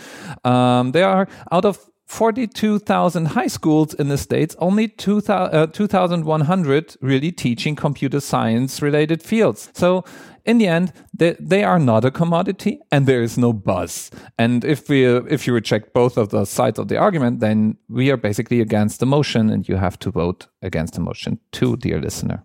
Um, 0.44 0.92
there 0.92 1.08
are 1.08 1.28
out 1.50 1.64
of 1.64 1.78
42,000 2.06 3.28
high 3.28 3.46
schools 3.46 3.94
in 3.94 4.08
the 4.08 4.18
States, 4.18 4.54
only 4.58 4.86
2,100 4.86 6.90
uh, 6.90 6.94
really 7.00 7.32
teaching 7.32 7.74
computer 7.74 8.20
science 8.20 8.82
related 8.82 9.22
fields. 9.22 9.70
So 9.72 10.04
in 10.44 10.58
the 10.58 10.66
end, 10.66 10.92
they, 11.14 11.36
they 11.38 11.62
are 11.62 11.78
not 11.78 12.04
a 12.04 12.10
commodity 12.10 12.80
and 12.90 13.06
there 13.06 13.22
is 13.22 13.38
no 13.38 13.52
buzz. 13.52 14.10
And 14.38 14.64
if 14.64 14.88
we, 14.88 15.04
if 15.04 15.46
you 15.46 15.54
reject 15.54 15.92
both 15.92 16.16
of 16.16 16.30
the 16.30 16.44
sides 16.44 16.78
of 16.78 16.88
the 16.88 16.96
argument, 16.96 17.40
then 17.40 17.76
we 17.88 18.10
are 18.10 18.16
basically 18.16 18.60
against 18.60 19.00
the 19.00 19.06
motion 19.06 19.50
and 19.50 19.68
you 19.68 19.76
have 19.76 19.98
to 20.00 20.10
vote 20.10 20.48
against 20.60 20.94
the 20.94 21.00
motion 21.00 21.38
too, 21.52 21.76
dear 21.76 22.00
listener. 22.00 22.42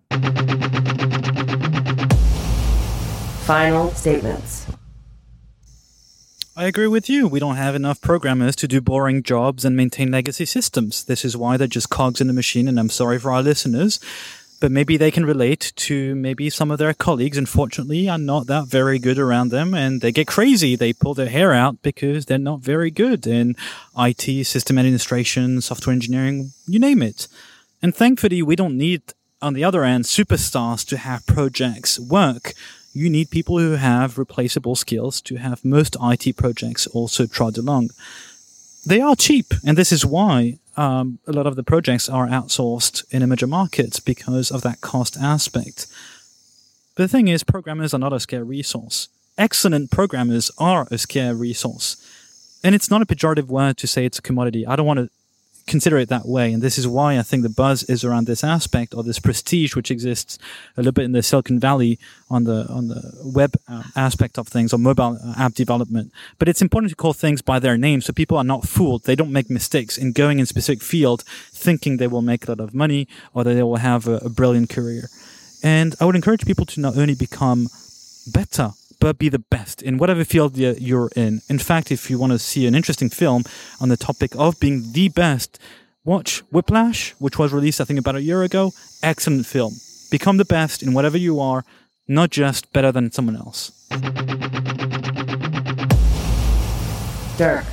Final 3.46 3.92
statements. 3.92 4.68
I 6.56 6.66
agree 6.66 6.88
with 6.88 7.08
you. 7.08 7.28
We 7.28 7.40
don't 7.40 7.56
have 7.56 7.76
enough 7.76 8.02
programmers 8.02 8.56
to 8.58 8.68
do 8.68 8.82
boring 8.82 9.22
jobs 9.22 9.64
and 9.64 9.76
maintain 9.76 10.12
legacy 10.12 10.46
systems. 10.46 11.04
This 11.04 11.24
is 11.24 11.38
why 11.38 11.56
they're 11.56 11.68
just 11.68 11.92
cogs 11.92 12.20
in 12.20 12.26
the 12.26 12.34
machine, 12.34 12.68
and 12.68 12.80
I'm 12.80 12.90
sorry 12.90 13.20
for 13.20 13.32
our 13.32 13.44
listeners 13.44 14.00
but 14.60 14.72
maybe 14.72 14.98
they 14.98 15.12
can 15.12 15.26
relate 15.26 15.72
to 15.76 16.16
maybe 16.16 16.50
some 16.50 16.72
of 16.72 16.80
their 16.80 16.94
colleagues. 16.94 17.38
Unfortunately, 17.38 18.10
are 18.10 18.18
not 18.18 18.48
that 18.48 18.68
very 18.68 19.00
good 19.00 19.20
around 19.20 19.50
them, 19.50 19.74
and 19.74 20.02
they 20.02 20.12
get 20.12 20.28
crazy. 20.28 20.76
They 20.76 20.94
pull 20.94 21.14
their 21.14 21.30
hair 21.30 21.54
out 21.54 21.82
because 21.82 22.26
they're 22.26 22.38
not 22.38 22.62
very 22.62 22.92
good 22.92 23.28
in 23.28 23.56
IT, 23.98 24.46
system 24.46 24.78
administration, 24.78 25.62
software 25.62 25.94
engineering, 25.94 26.54
you 26.66 26.80
name 26.80 27.02
it. 27.02 27.28
And 27.82 27.96
thankfully, 27.96 28.42
we 28.42 28.56
don't 28.56 28.78
need, 28.78 29.02
on 29.42 29.54
the 29.54 29.64
other 29.64 29.84
end, 29.84 30.06
superstars 30.06 30.88
to 30.88 30.98
have 30.98 31.26
projects 31.28 32.00
work. 32.00 32.54
You 32.94 33.10
need 33.10 33.30
people 33.30 33.60
who 33.60 33.74
have 33.74 34.18
replaceable 34.18 34.76
skills 34.76 35.22
to 35.22 35.36
have 35.36 35.64
most 35.64 35.96
IT 36.02 36.36
projects 36.36 36.88
also 36.88 37.28
trod 37.28 37.58
along. 37.58 37.92
They 38.88 39.02
are 39.02 39.18
cheap, 39.18 39.48
and 39.66 39.78
this 39.78 39.92
is 39.92 40.06
why 40.06 40.60
um, 40.78 41.20
a 41.28 41.34
lot 41.34 41.46
of 41.46 41.58
the 41.58 41.64
projects 41.64 42.08
are 42.08 42.26
outsourced 42.26 43.04
in 43.12 43.28
major 43.28 43.46
market 43.46 44.00
because 44.06 44.50
of 44.50 44.62
that 44.62 44.80
cost 44.80 45.18
aspect. 45.18 45.88
But 46.96 47.04
the 47.04 47.08
thing 47.10 47.28
is, 47.28 47.44
programmers 47.44 47.94
are 47.94 48.00
not 48.00 48.14
a 48.14 48.20
scarce 48.22 48.48
resource. 48.48 49.10
Excellent 49.38 49.92
programmers 49.92 50.52
are 50.58 50.88
a 50.90 50.98
scarce 50.98 51.36
resource. 51.36 51.98
And 52.64 52.74
it's 52.74 52.90
not 52.90 53.02
a 53.02 53.06
pejorative 53.06 53.48
word 53.48 53.76
to 53.80 53.88
say 53.88 54.06
it's 54.06 54.20
a 54.20 54.22
commodity. 54.22 54.66
I 54.66 54.78
don't 54.78 54.86
want 54.88 55.00
to 55.00 55.10
consider 55.68 55.98
it 55.98 56.10
that 56.10 56.26
way. 56.26 56.52
And 56.52 56.64
this 56.64 56.78
is 56.78 56.88
why 56.88 57.20
I 57.20 57.22
think 57.22 57.44
the 57.44 57.50
buzz 57.50 57.84
is 57.84 58.04
around 58.04 58.26
this 58.26 58.44
aspect 58.44 58.96
or 58.96 59.04
this 59.04 59.20
prestige, 59.20 59.76
which 59.76 59.92
exists 59.92 60.40
a 60.76 60.80
little 60.80 60.94
bit 60.94 61.06
in 61.06 61.12
the 61.12 61.22
Silicon 61.22 61.60
Valley 61.60 62.00
on 62.30 62.46
the 62.46 62.66
on 62.70 62.88
the 62.88 63.02
web 63.24 63.56
uh, 63.68 63.84
aspect 63.96 64.40
of 64.40 64.48
things 64.48 64.74
or 64.74 64.80
mobile 64.80 65.20
uh, 65.24 65.34
app 65.38 65.54
development. 65.54 66.12
But 66.40 66.50
it's 66.50 66.62
important 66.62 66.90
to 66.92 66.96
call 66.96 67.14
things 67.14 67.42
by 67.42 67.60
their 67.60 67.78
name 67.78 68.02
so 68.02 68.14
people 68.14 68.38
are 68.38 68.44
not 68.44 68.66
fooled. 68.66 69.04
They 69.04 69.16
don't 69.16 69.32
make 69.32 69.50
mistakes 69.50 69.98
in 69.98 70.14
going 70.14 70.40
in 70.40 70.46
specific 70.46 70.82
field 70.82 71.24
thinking 71.52 71.98
they 71.98 72.08
will 72.08 72.22
make 72.22 72.48
a 72.48 72.52
lot 72.52 72.60
of 72.60 72.74
money 72.74 73.08
or 73.34 73.44
that 73.44 73.54
they 73.54 73.64
will 73.64 73.78
have 73.78 74.08
a, 74.08 74.18
a 74.18 74.30
brilliant 74.30 74.70
career. 74.70 75.10
And 75.64 75.96
I 76.00 76.06
would 76.06 76.16
encourage 76.16 76.46
people 76.46 76.66
to 76.68 76.80
not 76.80 76.98
only 76.98 77.16
become 77.16 77.68
better 78.28 78.72
but 79.00 79.18
be 79.18 79.30
the 79.30 79.40
best 79.40 79.82
in 79.82 79.98
whatever 79.98 80.24
field 80.24 80.58
you're 80.58 81.10
in. 81.16 81.42
In 81.50 81.60
fact, 81.60 81.92
if 81.92 82.10
you 82.10 82.18
want 82.18 82.34
to 82.34 82.40
see 82.40 82.68
an 82.68 82.76
interesting 82.76 83.10
film 83.10 83.44
on 83.80 83.90
the 83.90 83.98
topic 83.98 84.36
of 84.36 84.60
being 84.60 84.92
the 84.94 85.10
best, 85.10 85.60
watch 86.04 86.40
Whiplash, 86.52 87.12
which 87.20 87.38
was 87.38 87.54
released, 87.54 87.82
I 87.82 87.86
think, 87.86 88.00
about 88.00 88.16
a 88.16 88.22
year 88.22 88.44
ago. 88.44 88.72
Excellent 89.04 89.46
film. 89.46 89.74
Become 90.10 90.38
the 90.38 90.46
best 90.46 90.82
in 90.82 90.94
whatever 90.94 91.18
you 91.18 91.40
are, 91.40 91.64
not 92.08 92.30
just 92.30 92.72
better 92.74 92.92
than 92.92 93.12
someone 93.12 93.36
else. 93.36 93.72
Dirk. 97.38 97.66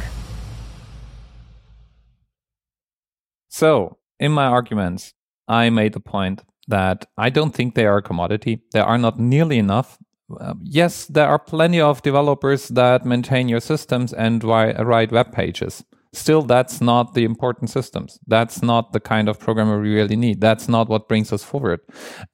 So, 3.48 3.98
in 4.18 4.32
my 4.32 4.46
arguments, 4.46 5.14
I 5.46 5.70
made 5.70 5.92
the 5.92 6.00
point 6.00 6.42
that 6.66 7.06
I 7.16 7.30
don't 7.30 7.54
think 7.54 7.74
they 7.74 7.86
are 7.86 7.98
a 7.98 8.02
commodity. 8.02 8.62
There 8.72 8.84
are 8.84 8.98
not 8.98 9.18
nearly 9.18 9.58
enough 9.58 9.98
uh, 10.40 10.54
yes, 10.62 11.06
there 11.06 11.28
are 11.28 11.38
plenty 11.38 11.80
of 11.80 12.02
developers 12.02 12.68
that 12.68 13.04
maintain 13.04 13.48
your 13.48 13.60
systems 13.60 14.12
and 14.12 14.42
write 14.42 15.12
web 15.12 15.32
pages. 15.32 15.84
Still, 16.12 16.42
that's 16.42 16.80
not 16.80 17.14
the 17.14 17.24
important 17.24 17.70
systems. 17.70 18.18
That's 18.26 18.62
not 18.62 18.92
the 18.92 19.00
kind 19.00 19.28
of 19.28 19.40
programmer 19.40 19.80
we 19.80 19.92
really 19.92 20.16
need. 20.16 20.40
That's 20.40 20.68
not 20.68 20.88
what 20.88 21.08
brings 21.08 21.32
us 21.32 21.42
forward. 21.42 21.80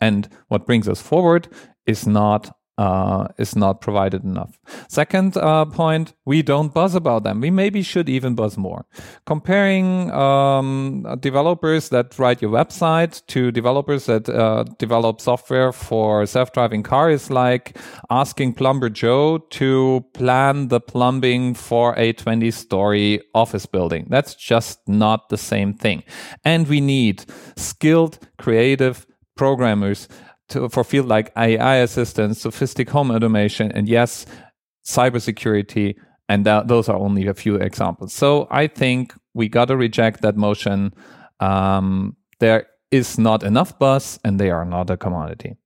And 0.00 0.28
what 0.48 0.66
brings 0.66 0.86
us 0.86 1.00
forward 1.00 1.48
is 1.86 2.06
not 2.06 2.54
uh, 2.80 3.28
is 3.36 3.54
not 3.54 3.82
provided 3.82 4.24
enough. 4.24 4.58
Second 4.88 5.36
uh, 5.36 5.66
point, 5.66 6.14
we 6.24 6.40
don't 6.40 6.72
buzz 6.72 6.94
about 6.94 7.24
them. 7.24 7.42
We 7.42 7.50
maybe 7.50 7.82
should 7.82 8.08
even 8.08 8.34
buzz 8.34 8.56
more. 8.56 8.86
Comparing 9.26 10.10
um, 10.12 11.04
developers 11.20 11.90
that 11.90 12.18
write 12.18 12.40
your 12.40 12.50
website 12.50 13.22
to 13.26 13.52
developers 13.52 14.06
that 14.06 14.30
uh, 14.30 14.64
develop 14.78 15.20
software 15.20 15.72
for 15.72 16.24
self-driving 16.24 16.82
car 16.82 17.10
is 17.10 17.30
like 17.30 17.76
asking 18.08 18.54
plumber 18.54 18.88
Joe 18.88 19.38
to 19.50 20.02
plan 20.14 20.68
the 20.68 20.80
plumbing 20.80 21.52
for 21.52 21.94
a 21.98 22.14
20-story 22.14 23.20
office 23.34 23.66
building. 23.66 24.06
That's 24.08 24.34
just 24.34 24.80
not 24.88 25.28
the 25.28 25.36
same 25.36 25.74
thing. 25.74 26.02
And 26.46 26.66
we 26.66 26.80
need 26.80 27.26
skilled, 27.56 28.18
creative 28.38 29.06
programmers 29.36 30.08
to, 30.50 30.68
for 30.68 30.84
field 30.84 31.06
like 31.06 31.32
AI 31.36 31.76
assistance, 31.76 32.40
sophisticated 32.40 32.92
home 32.92 33.10
automation, 33.10 33.72
and 33.72 33.88
yes, 33.88 34.26
cybersecurity. 34.84 35.96
And 36.28 36.46
that, 36.46 36.68
those 36.68 36.88
are 36.88 36.96
only 36.96 37.26
a 37.26 37.34
few 37.34 37.56
examples. 37.56 38.12
So 38.12 38.46
I 38.50 38.68
think 38.68 39.14
we 39.34 39.48
got 39.48 39.66
to 39.66 39.76
reject 39.76 40.22
that 40.22 40.36
motion. 40.36 40.94
Um, 41.40 42.16
there 42.38 42.66
is 42.90 43.18
not 43.18 43.42
enough 43.42 43.78
buzz, 43.78 44.20
and 44.24 44.38
they 44.38 44.50
are 44.50 44.64
not 44.64 44.90
a 44.90 44.96
commodity. 44.96 45.56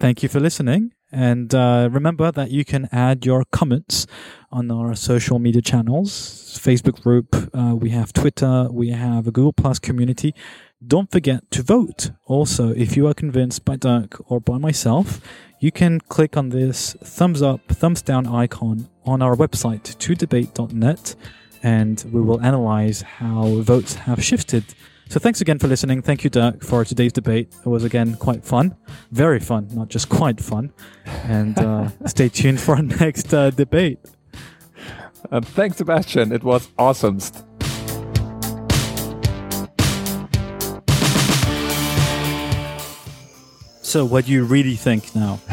Thank 0.00 0.22
you 0.22 0.28
for 0.28 0.40
listening. 0.40 0.92
And 1.10 1.54
uh, 1.54 1.88
remember 1.90 2.30
that 2.30 2.50
you 2.50 2.64
can 2.64 2.88
add 2.92 3.24
your 3.24 3.44
comments 3.50 4.06
on 4.50 4.70
our 4.70 4.94
social 4.94 5.38
media 5.38 5.62
channels, 5.62 6.58
Facebook 6.58 7.02
group, 7.02 7.34
uh, 7.54 7.74
we 7.74 7.90
have 7.90 8.12
Twitter, 8.12 8.68
we 8.70 8.88
have 8.90 9.26
a 9.26 9.30
Google 9.30 9.52
Plus 9.52 9.78
community. 9.78 10.34
Don't 10.86 11.10
forget 11.10 11.50
to 11.50 11.62
vote. 11.62 12.10
Also, 12.26 12.70
if 12.70 12.96
you 12.96 13.06
are 13.06 13.14
convinced 13.14 13.64
by 13.64 13.76
Dirk 13.76 14.20
or 14.30 14.40
by 14.40 14.58
myself, 14.58 15.20
you 15.60 15.72
can 15.72 16.00
click 16.00 16.36
on 16.36 16.50
this 16.50 16.94
thumbs 17.02 17.42
up, 17.42 17.60
thumbs 17.68 18.02
down 18.02 18.26
icon 18.26 18.88
on 19.04 19.22
our 19.22 19.34
website, 19.34 19.82
todebate.net, 19.96 21.14
and 21.62 22.04
we 22.12 22.20
will 22.20 22.40
analyze 22.40 23.02
how 23.02 23.60
votes 23.62 23.94
have 23.94 24.22
shifted 24.22 24.64
so 25.10 25.18
thanks 25.18 25.40
again 25.40 25.58
for 25.58 25.68
listening. 25.68 26.02
Thank 26.02 26.22
you, 26.22 26.28
Dirk, 26.28 26.62
for 26.62 26.84
today's 26.84 27.14
debate. 27.14 27.54
It 27.64 27.68
was 27.68 27.82
again 27.82 28.14
quite 28.16 28.44
fun, 28.44 28.76
very 29.10 29.40
fun, 29.40 29.68
not 29.72 29.88
just 29.88 30.10
quite 30.10 30.38
fun. 30.38 30.70
And 31.24 31.58
uh, 31.58 31.88
stay 32.06 32.28
tuned 32.28 32.60
for 32.60 32.76
our 32.76 32.82
next 33.00 33.32
uh, 33.32 33.48
debate. 33.48 34.00
Uh, 35.30 35.40
thanks, 35.42 35.76
Sebastian. 35.76 36.32
It 36.32 36.42
was 36.42 36.68
awesome. 36.78 37.20
So, 43.82 44.04
what 44.04 44.26
do 44.26 44.32
you 44.32 44.44
really 44.44 44.76
think 44.76 45.14
now? 45.14 45.38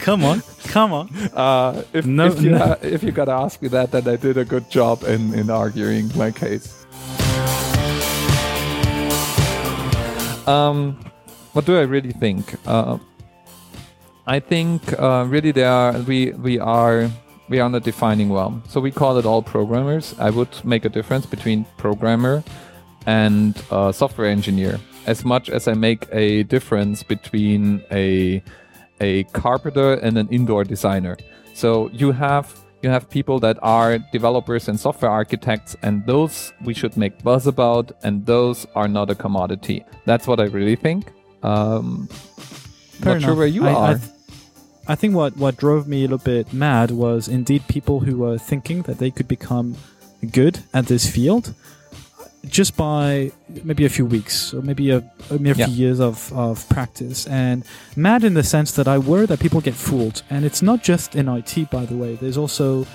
come 0.00 0.24
on, 0.24 0.42
come 0.64 0.92
on. 0.92 1.08
Uh, 1.32 1.82
if, 1.92 2.06
no, 2.06 2.26
if, 2.26 2.40
you 2.40 2.50
no. 2.50 2.58
ha- 2.58 2.78
if 2.82 3.02
you 3.02 3.12
gotta 3.12 3.32
ask 3.32 3.62
me 3.62 3.68
that, 3.68 3.90
then 3.92 4.06
I 4.08 4.16
did 4.16 4.36
a 4.36 4.44
good 4.44 4.70
job 4.70 5.02
in, 5.04 5.34
in 5.34 5.50
arguing 5.50 6.10
my 6.16 6.30
case. 6.30 6.84
Um, 10.46 10.98
what 11.52 11.64
do 11.64 11.76
I 11.78 11.82
really 11.82 12.12
think? 12.12 12.54
Uh, 12.66 12.98
I 14.26 14.40
think 14.40 14.98
uh, 14.98 15.26
really 15.28 15.52
there 15.52 15.70
are, 15.70 15.98
we 16.00 16.32
we 16.32 16.58
are 16.58 17.10
we 17.48 17.60
are 17.60 17.68
not 17.68 17.82
defining 17.82 18.30
well. 18.30 18.62
So 18.68 18.80
we 18.80 18.90
call 18.90 19.18
it 19.18 19.26
all 19.26 19.42
programmers. 19.42 20.14
I 20.18 20.30
would 20.30 20.64
make 20.64 20.84
a 20.84 20.88
difference 20.88 21.26
between 21.26 21.66
programmer 21.76 22.42
and 23.06 23.54
software 23.92 24.28
engineer 24.28 24.80
as 25.06 25.24
much 25.24 25.50
as 25.50 25.68
I 25.68 25.74
make 25.74 26.06
a 26.12 26.42
difference 26.44 27.02
between 27.02 27.82
a 27.90 28.42
a 29.00 29.24
carpenter 29.24 29.94
and 29.94 30.16
an 30.16 30.28
indoor 30.30 30.64
designer. 30.64 31.16
So 31.54 31.90
you 31.92 32.12
have 32.12 32.46
you 32.82 32.90
have 32.90 33.08
people 33.08 33.38
that 33.40 33.58
are 33.62 33.98
developers 34.12 34.68
and 34.68 34.78
software 34.78 35.10
architects, 35.10 35.76
and 35.82 36.04
those 36.06 36.52
we 36.64 36.74
should 36.74 36.96
make 36.96 37.22
buzz 37.22 37.46
about, 37.46 37.92
and 38.02 38.26
those 38.26 38.66
are 38.74 38.88
not 38.88 39.10
a 39.10 39.14
commodity. 39.14 39.84
That's 40.04 40.26
what 40.26 40.38
I 40.40 40.44
really 40.44 40.76
think. 40.76 41.12
Um, 41.42 42.08
not 43.00 43.16
enough. 43.16 43.22
sure 43.22 43.34
where 43.34 43.46
you 43.46 43.66
I, 43.66 43.72
are. 43.72 43.90
I, 43.90 43.94
th- 43.94 44.10
I 44.86 44.94
think 44.94 45.14
what, 45.14 45.36
what 45.36 45.56
drove 45.56 45.88
me 45.88 46.00
a 46.00 46.02
little 46.02 46.18
bit 46.18 46.52
mad 46.52 46.90
was 46.90 47.28
indeed 47.28 47.66
people 47.68 48.00
who 48.00 48.18
were 48.18 48.38
thinking 48.38 48.82
that 48.82 48.98
they 48.98 49.10
could 49.10 49.28
become 49.28 49.76
good 50.30 50.60
at 50.72 50.86
this 50.86 51.08
field 51.10 51.54
just 52.48 52.76
by 52.76 53.32
maybe 53.62 53.84
a 53.84 53.88
few 53.88 54.04
weeks 54.04 54.52
or 54.52 54.60
maybe 54.62 54.90
a, 54.90 54.98
a 55.30 55.38
mere 55.38 55.54
yeah. 55.54 55.66
few 55.66 55.74
years 55.74 56.00
of, 56.00 56.32
of 56.32 56.68
practice 56.68 57.26
and 57.26 57.64
mad 57.96 58.22
in 58.24 58.34
the 58.34 58.42
sense 58.42 58.72
that 58.72 58.86
I 58.86 58.98
worry 58.98 59.26
that 59.26 59.40
people 59.40 59.60
get 59.60 59.74
fooled. 59.74 60.22
And 60.28 60.44
it's 60.44 60.60
not 60.60 60.82
just 60.82 61.16
in 61.16 61.28
IT, 61.28 61.70
by 61.70 61.86
the 61.86 61.96
way. 61.96 62.16
There's 62.16 62.36
also 62.36 62.86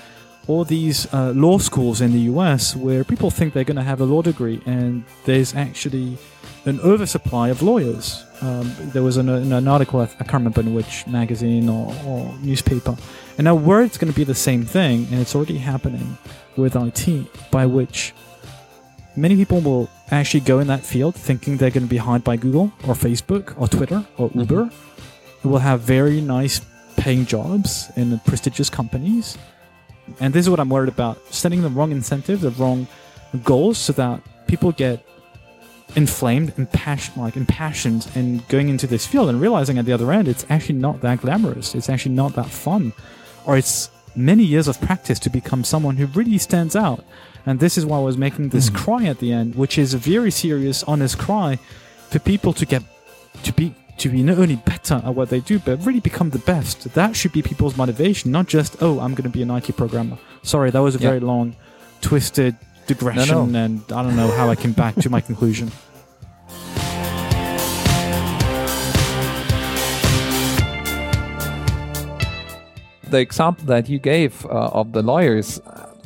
all 0.46 0.64
these 0.64 1.12
uh, 1.12 1.32
law 1.32 1.58
schools 1.58 2.00
in 2.00 2.12
the 2.12 2.20
US 2.32 2.76
where 2.76 3.04
people 3.04 3.30
think 3.30 3.52
they're 3.52 3.64
going 3.64 3.76
to 3.76 3.82
have 3.82 4.00
a 4.00 4.04
law 4.04 4.22
degree 4.22 4.60
and 4.66 5.04
there's 5.24 5.54
actually 5.54 6.18
an 6.64 6.80
oversupply 6.80 7.48
of 7.48 7.62
lawyers. 7.62 8.24
Um, 8.42 8.74
there 8.78 9.02
was 9.02 9.16
an, 9.16 9.28
an, 9.28 9.68
article, 9.68 10.00
I 10.00 10.06
can't 10.06 10.32
remember 10.32 10.60
in 10.60 10.74
which 10.74 11.06
magazine 11.06 11.68
or, 11.68 11.94
or 12.06 12.34
newspaper. 12.40 12.96
And 13.38 13.44
now, 13.44 13.54
where 13.54 13.82
it's 13.82 13.98
going 13.98 14.12
to 14.12 14.16
be 14.16 14.24
the 14.24 14.34
same 14.34 14.64
thing, 14.64 15.06
and 15.10 15.20
it's 15.20 15.34
already 15.34 15.58
happening 15.58 16.18
with 16.56 16.76
IT, 16.76 17.50
by 17.50 17.66
which 17.66 18.14
many 19.16 19.36
people 19.36 19.60
will 19.60 19.88
actually 20.10 20.40
go 20.40 20.58
in 20.58 20.66
that 20.68 20.80
field 20.80 21.14
thinking 21.14 21.56
they're 21.56 21.70
going 21.70 21.86
to 21.86 21.90
be 21.90 21.96
hired 21.96 22.24
by 22.24 22.36
Google 22.36 22.72
or 22.86 22.94
Facebook 22.94 23.58
or 23.60 23.68
Twitter 23.68 24.06
or 24.16 24.28
mm-hmm. 24.28 24.40
Uber, 24.40 24.64
mm-hmm. 24.64 25.40
who 25.42 25.48
will 25.48 25.58
have 25.58 25.80
very 25.80 26.20
nice 26.20 26.60
paying 26.96 27.24
jobs 27.24 27.90
in 27.96 28.18
prestigious 28.20 28.68
companies. 28.68 29.38
And 30.18 30.34
this 30.34 30.46
is 30.46 30.50
what 30.50 30.60
I'm 30.60 30.68
worried 30.68 30.88
about 30.88 31.18
setting 31.32 31.62
the 31.62 31.68
wrong 31.68 31.92
incentives, 31.92 32.42
the 32.42 32.50
wrong 32.50 32.86
goals, 33.44 33.78
so 33.78 33.92
that 33.94 34.20
people 34.46 34.72
get 34.72 35.06
inflamed 35.96 36.52
and 36.56 36.70
passion, 36.70 37.14
like 37.20 37.36
impassioned 37.36 38.10
and 38.14 38.46
going 38.48 38.68
into 38.68 38.86
this 38.86 39.06
field 39.06 39.28
and 39.28 39.40
realizing 39.40 39.78
at 39.78 39.84
the 39.84 39.92
other 39.92 40.12
end 40.12 40.28
it's 40.28 40.46
actually 40.48 40.76
not 40.76 41.00
that 41.00 41.20
glamorous. 41.20 41.74
It's 41.74 41.88
actually 41.88 42.14
not 42.14 42.34
that 42.34 42.50
fun. 42.50 42.92
Or 43.46 43.56
it's 43.56 43.90
many 44.14 44.44
years 44.44 44.68
of 44.68 44.80
practice 44.80 45.18
to 45.20 45.30
become 45.30 45.64
someone 45.64 45.96
who 45.96 46.06
really 46.06 46.38
stands 46.38 46.74
out 46.74 47.04
and 47.46 47.60
this 47.60 47.78
is 47.78 47.86
why 47.86 47.98
I 47.98 48.00
was 48.00 48.16
making 48.16 48.50
this 48.50 48.70
mm. 48.70 48.76
cry 48.76 49.04
at 49.04 49.18
the 49.18 49.32
end, 49.32 49.54
which 49.54 49.78
is 49.78 49.94
a 49.94 49.98
very 49.98 50.30
serious, 50.30 50.82
honest 50.84 51.18
cry 51.18 51.56
for 52.08 52.18
people 52.18 52.52
to 52.54 52.66
get 52.66 52.82
to 53.42 53.52
be 53.52 53.74
to 53.98 54.08
be 54.08 54.22
not 54.22 54.38
only 54.38 54.56
better 54.56 54.94
at 55.04 55.14
what 55.14 55.28
they 55.28 55.40
do, 55.40 55.58
but 55.58 55.84
really 55.84 56.00
become 56.00 56.30
the 56.30 56.38
best. 56.38 56.94
That 56.94 57.14
should 57.14 57.32
be 57.32 57.42
people's 57.42 57.76
motivation, 57.76 58.30
not 58.30 58.46
just 58.46 58.82
oh, 58.82 58.98
I'm 59.00 59.12
going 59.12 59.24
to 59.24 59.30
be 59.30 59.42
an 59.42 59.50
IT 59.50 59.76
programmer. 59.76 60.18
Sorry, 60.42 60.70
that 60.70 60.80
was 60.80 60.96
a 60.96 60.98
yeah. 60.98 61.08
very 61.08 61.20
long, 61.20 61.54
twisted 62.00 62.56
digression, 62.86 63.28
no, 63.28 63.46
no. 63.46 63.64
and 63.64 63.92
I 63.92 64.02
don't 64.02 64.16
know 64.16 64.30
how 64.32 64.48
I 64.50 64.56
came 64.56 64.72
back 64.72 64.94
to 64.96 65.10
my 65.10 65.20
conclusion. 65.20 65.70
The 73.10 73.18
example 73.18 73.64
that 73.66 73.88
you 73.88 73.98
gave 73.98 74.46
uh, 74.46 74.70
of 74.72 74.92
the 74.92 75.02
lawyers 75.02 75.60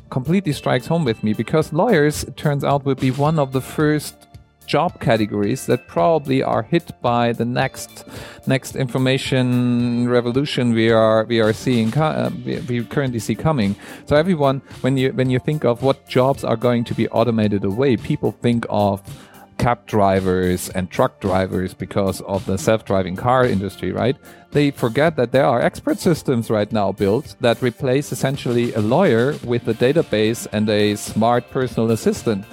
completely 0.08 0.54
strikes 0.54 0.86
home 0.86 1.04
with 1.04 1.22
me 1.22 1.34
because 1.34 1.70
lawyers, 1.70 2.24
it 2.24 2.36
turns 2.36 2.64
out, 2.64 2.86
will 2.86 2.94
be 2.94 3.10
one 3.10 3.38
of 3.38 3.52
the 3.52 3.60
first 3.60 4.23
job 4.66 5.00
categories 5.00 5.66
that 5.66 5.86
probably 5.86 6.42
are 6.42 6.62
hit 6.62 6.92
by 7.00 7.32
the 7.32 7.44
next 7.44 8.04
next 8.46 8.76
information 8.76 10.08
revolution 10.08 10.72
we 10.72 10.90
are 10.90 11.24
we 11.24 11.40
are 11.40 11.52
seeing 11.52 11.92
uh, 11.96 12.30
we 12.44 12.84
currently 12.84 13.18
see 13.18 13.34
coming 13.34 13.76
so 14.06 14.16
everyone 14.16 14.60
when 14.80 14.96
you 14.96 15.12
when 15.12 15.30
you 15.30 15.38
think 15.38 15.64
of 15.64 15.82
what 15.82 16.06
jobs 16.08 16.44
are 16.44 16.56
going 16.56 16.84
to 16.84 16.94
be 16.94 17.08
automated 17.08 17.64
away 17.64 17.96
people 17.96 18.32
think 18.32 18.66
of 18.68 19.02
cab 19.58 19.86
drivers 19.86 20.68
and 20.70 20.90
truck 20.90 21.20
drivers 21.20 21.74
because 21.74 22.20
of 22.22 22.44
the 22.46 22.58
self-driving 22.58 23.16
car 23.16 23.46
industry, 23.46 23.92
right? 23.92 24.16
They 24.50 24.70
forget 24.70 25.16
that 25.16 25.32
there 25.32 25.46
are 25.46 25.60
expert 25.60 25.98
systems 25.98 26.50
right 26.50 26.70
now 26.70 26.92
built 26.92 27.36
that 27.40 27.62
replace 27.62 28.12
essentially 28.12 28.72
a 28.74 28.80
lawyer 28.80 29.36
with 29.44 29.66
a 29.68 29.74
database 29.74 30.46
and 30.52 30.68
a 30.68 30.96
smart 30.96 31.50
personal 31.50 31.90
assistant. 31.90 32.44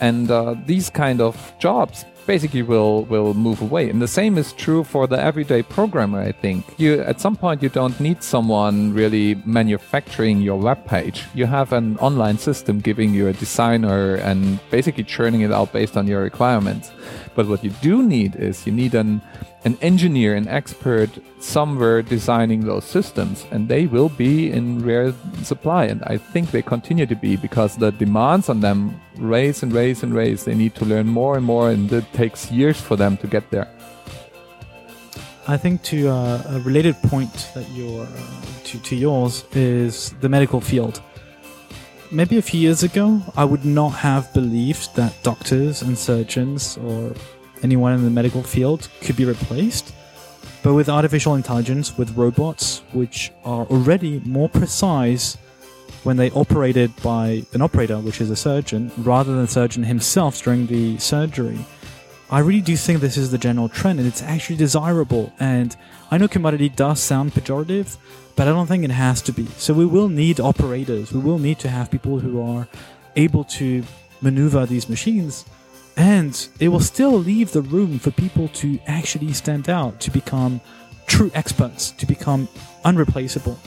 And 0.00 0.30
uh, 0.30 0.56
these 0.66 0.90
kind 0.90 1.20
of 1.20 1.52
jobs 1.58 2.04
basically 2.26 2.62
will 2.62 3.04
will 3.04 3.34
move 3.34 3.60
away. 3.60 3.90
And 3.90 4.00
the 4.00 4.08
same 4.08 4.38
is 4.38 4.52
true 4.52 4.84
for 4.84 5.06
the 5.06 5.20
everyday 5.20 5.62
programmer. 5.62 6.20
I 6.20 6.32
think 6.32 6.64
you 6.78 7.00
at 7.02 7.20
some 7.20 7.36
point 7.36 7.62
you 7.62 7.68
don't 7.68 7.98
need 8.00 8.22
someone 8.22 8.92
really 8.92 9.36
manufacturing 9.44 10.40
your 10.40 10.56
web 10.56 10.86
page. 10.86 11.24
You 11.34 11.46
have 11.46 11.72
an 11.72 11.98
online 11.98 12.38
system 12.38 12.80
giving 12.80 13.14
you 13.14 13.28
a 13.28 13.32
designer 13.32 14.16
and 14.16 14.58
basically 14.70 15.04
churning 15.04 15.42
it 15.42 15.52
out 15.52 15.72
based 15.72 15.96
on 15.96 16.06
your 16.06 16.22
requirements. 16.22 16.90
But 17.34 17.46
what 17.48 17.64
you 17.64 17.70
do 17.82 18.02
need 18.02 18.36
is 18.36 18.66
you 18.66 18.72
need 18.72 18.94
an 18.94 19.20
an 19.64 19.78
engineer, 19.80 20.34
an 20.34 20.46
expert 20.46 21.08
somewhere 21.40 22.02
designing 22.02 22.60
those 22.66 22.84
systems, 22.84 23.46
and 23.50 23.68
they 23.68 23.86
will 23.86 24.10
be 24.10 24.50
in 24.50 24.84
rare 24.84 25.14
supply. 25.42 25.84
And 25.84 26.02
I 26.04 26.18
think 26.18 26.50
they 26.50 26.62
continue 26.62 27.06
to 27.06 27.16
be 27.16 27.36
because 27.36 27.76
the 27.76 27.90
demands 27.92 28.48
on 28.48 28.60
them 28.60 29.00
raise 29.16 29.62
and 29.62 29.72
raise 29.72 30.02
and 30.02 30.14
raise. 30.14 30.44
They 30.44 30.54
need 30.54 30.74
to 30.76 30.84
learn 30.84 31.06
more 31.06 31.36
and 31.36 31.44
more, 31.44 31.70
and 31.70 31.90
it 31.92 32.12
takes 32.12 32.50
years 32.50 32.80
for 32.80 32.96
them 32.96 33.16
to 33.18 33.26
get 33.26 33.50
there. 33.50 33.68
I 35.46 35.56
think 35.56 35.82
to 35.84 36.08
uh, 36.08 36.42
a 36.48 36.60
related 36.60 36.96
point 37.02 37.50
that 37.54 37.68
you're 37.70 38.04
uh, 38.04 38.08
to, 38.64 38.78
to 38.78 38.96
yours 38.96 39.44
is 39.52 40.14
the 40.20 40.28
medical 40.28 40.60
field. 40.60 41.02
Maybe 42.10 42.38
a 42.38 42.42
few 42.42 42.60
years 42.60 42.82
ago, 42.82 43.20
I 43.36 43.44
would 43.44 43.64
not 43.64 43.90
have 43.90 44.32
believed 44.32 44.94
that 44.96 45.12
doctors 45.22 45.82
and 45.82 45.98
surgeons 45.98 46.78
or 46.78 47.12
anyone 47.64 47.94
in 47.94 48.04
the 48.04 48.10
medical 48.10 48.42
field 48.42 48.88
could 49.00 49.16
be 49.16 49.24
replaced. 49.24 49.92
But 50.62 50.74
with 50.74 50.88
artificial 50.88 51.34
intelligence, 51.34 51.98
with 51.98 52.16
robots, 52.16 52.82
which 52.92 53.32
are 53.44 53.66
already 53.66 54.20
more 54.24 54.48
precise 54.48 55.36
when 56.04 56.16
they 56.16 56.30
operated 56.30 56.94
by 57.02 57.44
an 57.52 57.62
operator, 57.62 57.98
which 57.98 58.20
is 58.20 58.30
a 58.30 58.36
surgeon, 58.36 58.92
rather 58.98 59.32
than 59.32 59.42
the 59.42 59.48
surgeon 59.48 59.82
himself 59.84 60.42
during 60.42 60.66
the 60.66 60.98
surgery, 60.98 61.58
I 62.30 62.40
really 62.40 62.60
do 62.60 62.76
think 62.76 63.00
this 63.00 63.16
is 63.16 63.30
the 63.30 63.38
general 63.38 63.68
trend 63.68 63.98
and 63.98 64.08
it's 64.08 64.22
actually 64.22 64.56
desirable. 64.56 65.32
And 65.38 65.76
I 66.10 66.18
know 66.18 66.28
commodity 66.28 66.68
does 66.68 67.00
sound 67.00 67.32
pejorative, 67.32 67.96
but 68.36 68.48
I 68.48 68.52
don't 68.52 68.66
think 68.66 68.84
it 68.84 68.90
has 68.90 69.22
to 69.22 69.32
be. 69.32 69.46
So 69.56 69.74
we 69.74 69.86
will 69.86 70.08
need 70.08 70.40
operators, 70.40 71.12
we 71.12 71.20
will 71.20 71.38
need 71.38 71.58
to 71.60 71.68
have 71.68 71.90
people 71.90 72.18
who 72.18 72.42
are 72.42 72.68
able 73.16 73.44
to 73.44 73.82
maneuver 74.20 74.66
these 74.66 74.88
machines. 74.88 75.44
And 75.96 76.48
it 76.58 76.68
will 76.68 76.80
still 76.80 77.12
leave 77.12 77.52
the 77.52 77.62
room 77.62 77.98
for 77.98 78.10
people 78.10 78.48
to 78.48 78.78
actually 78.86 79.32
stand 79.32 79.68
out, 79.68 80.00
to 80.00 80.10
become 80.10 80.60
true 81.06 81.30
experts, 81.34 81.92
to 81.92 82.06
become 82.06 82.48
unreplaceable. 82.84 83.58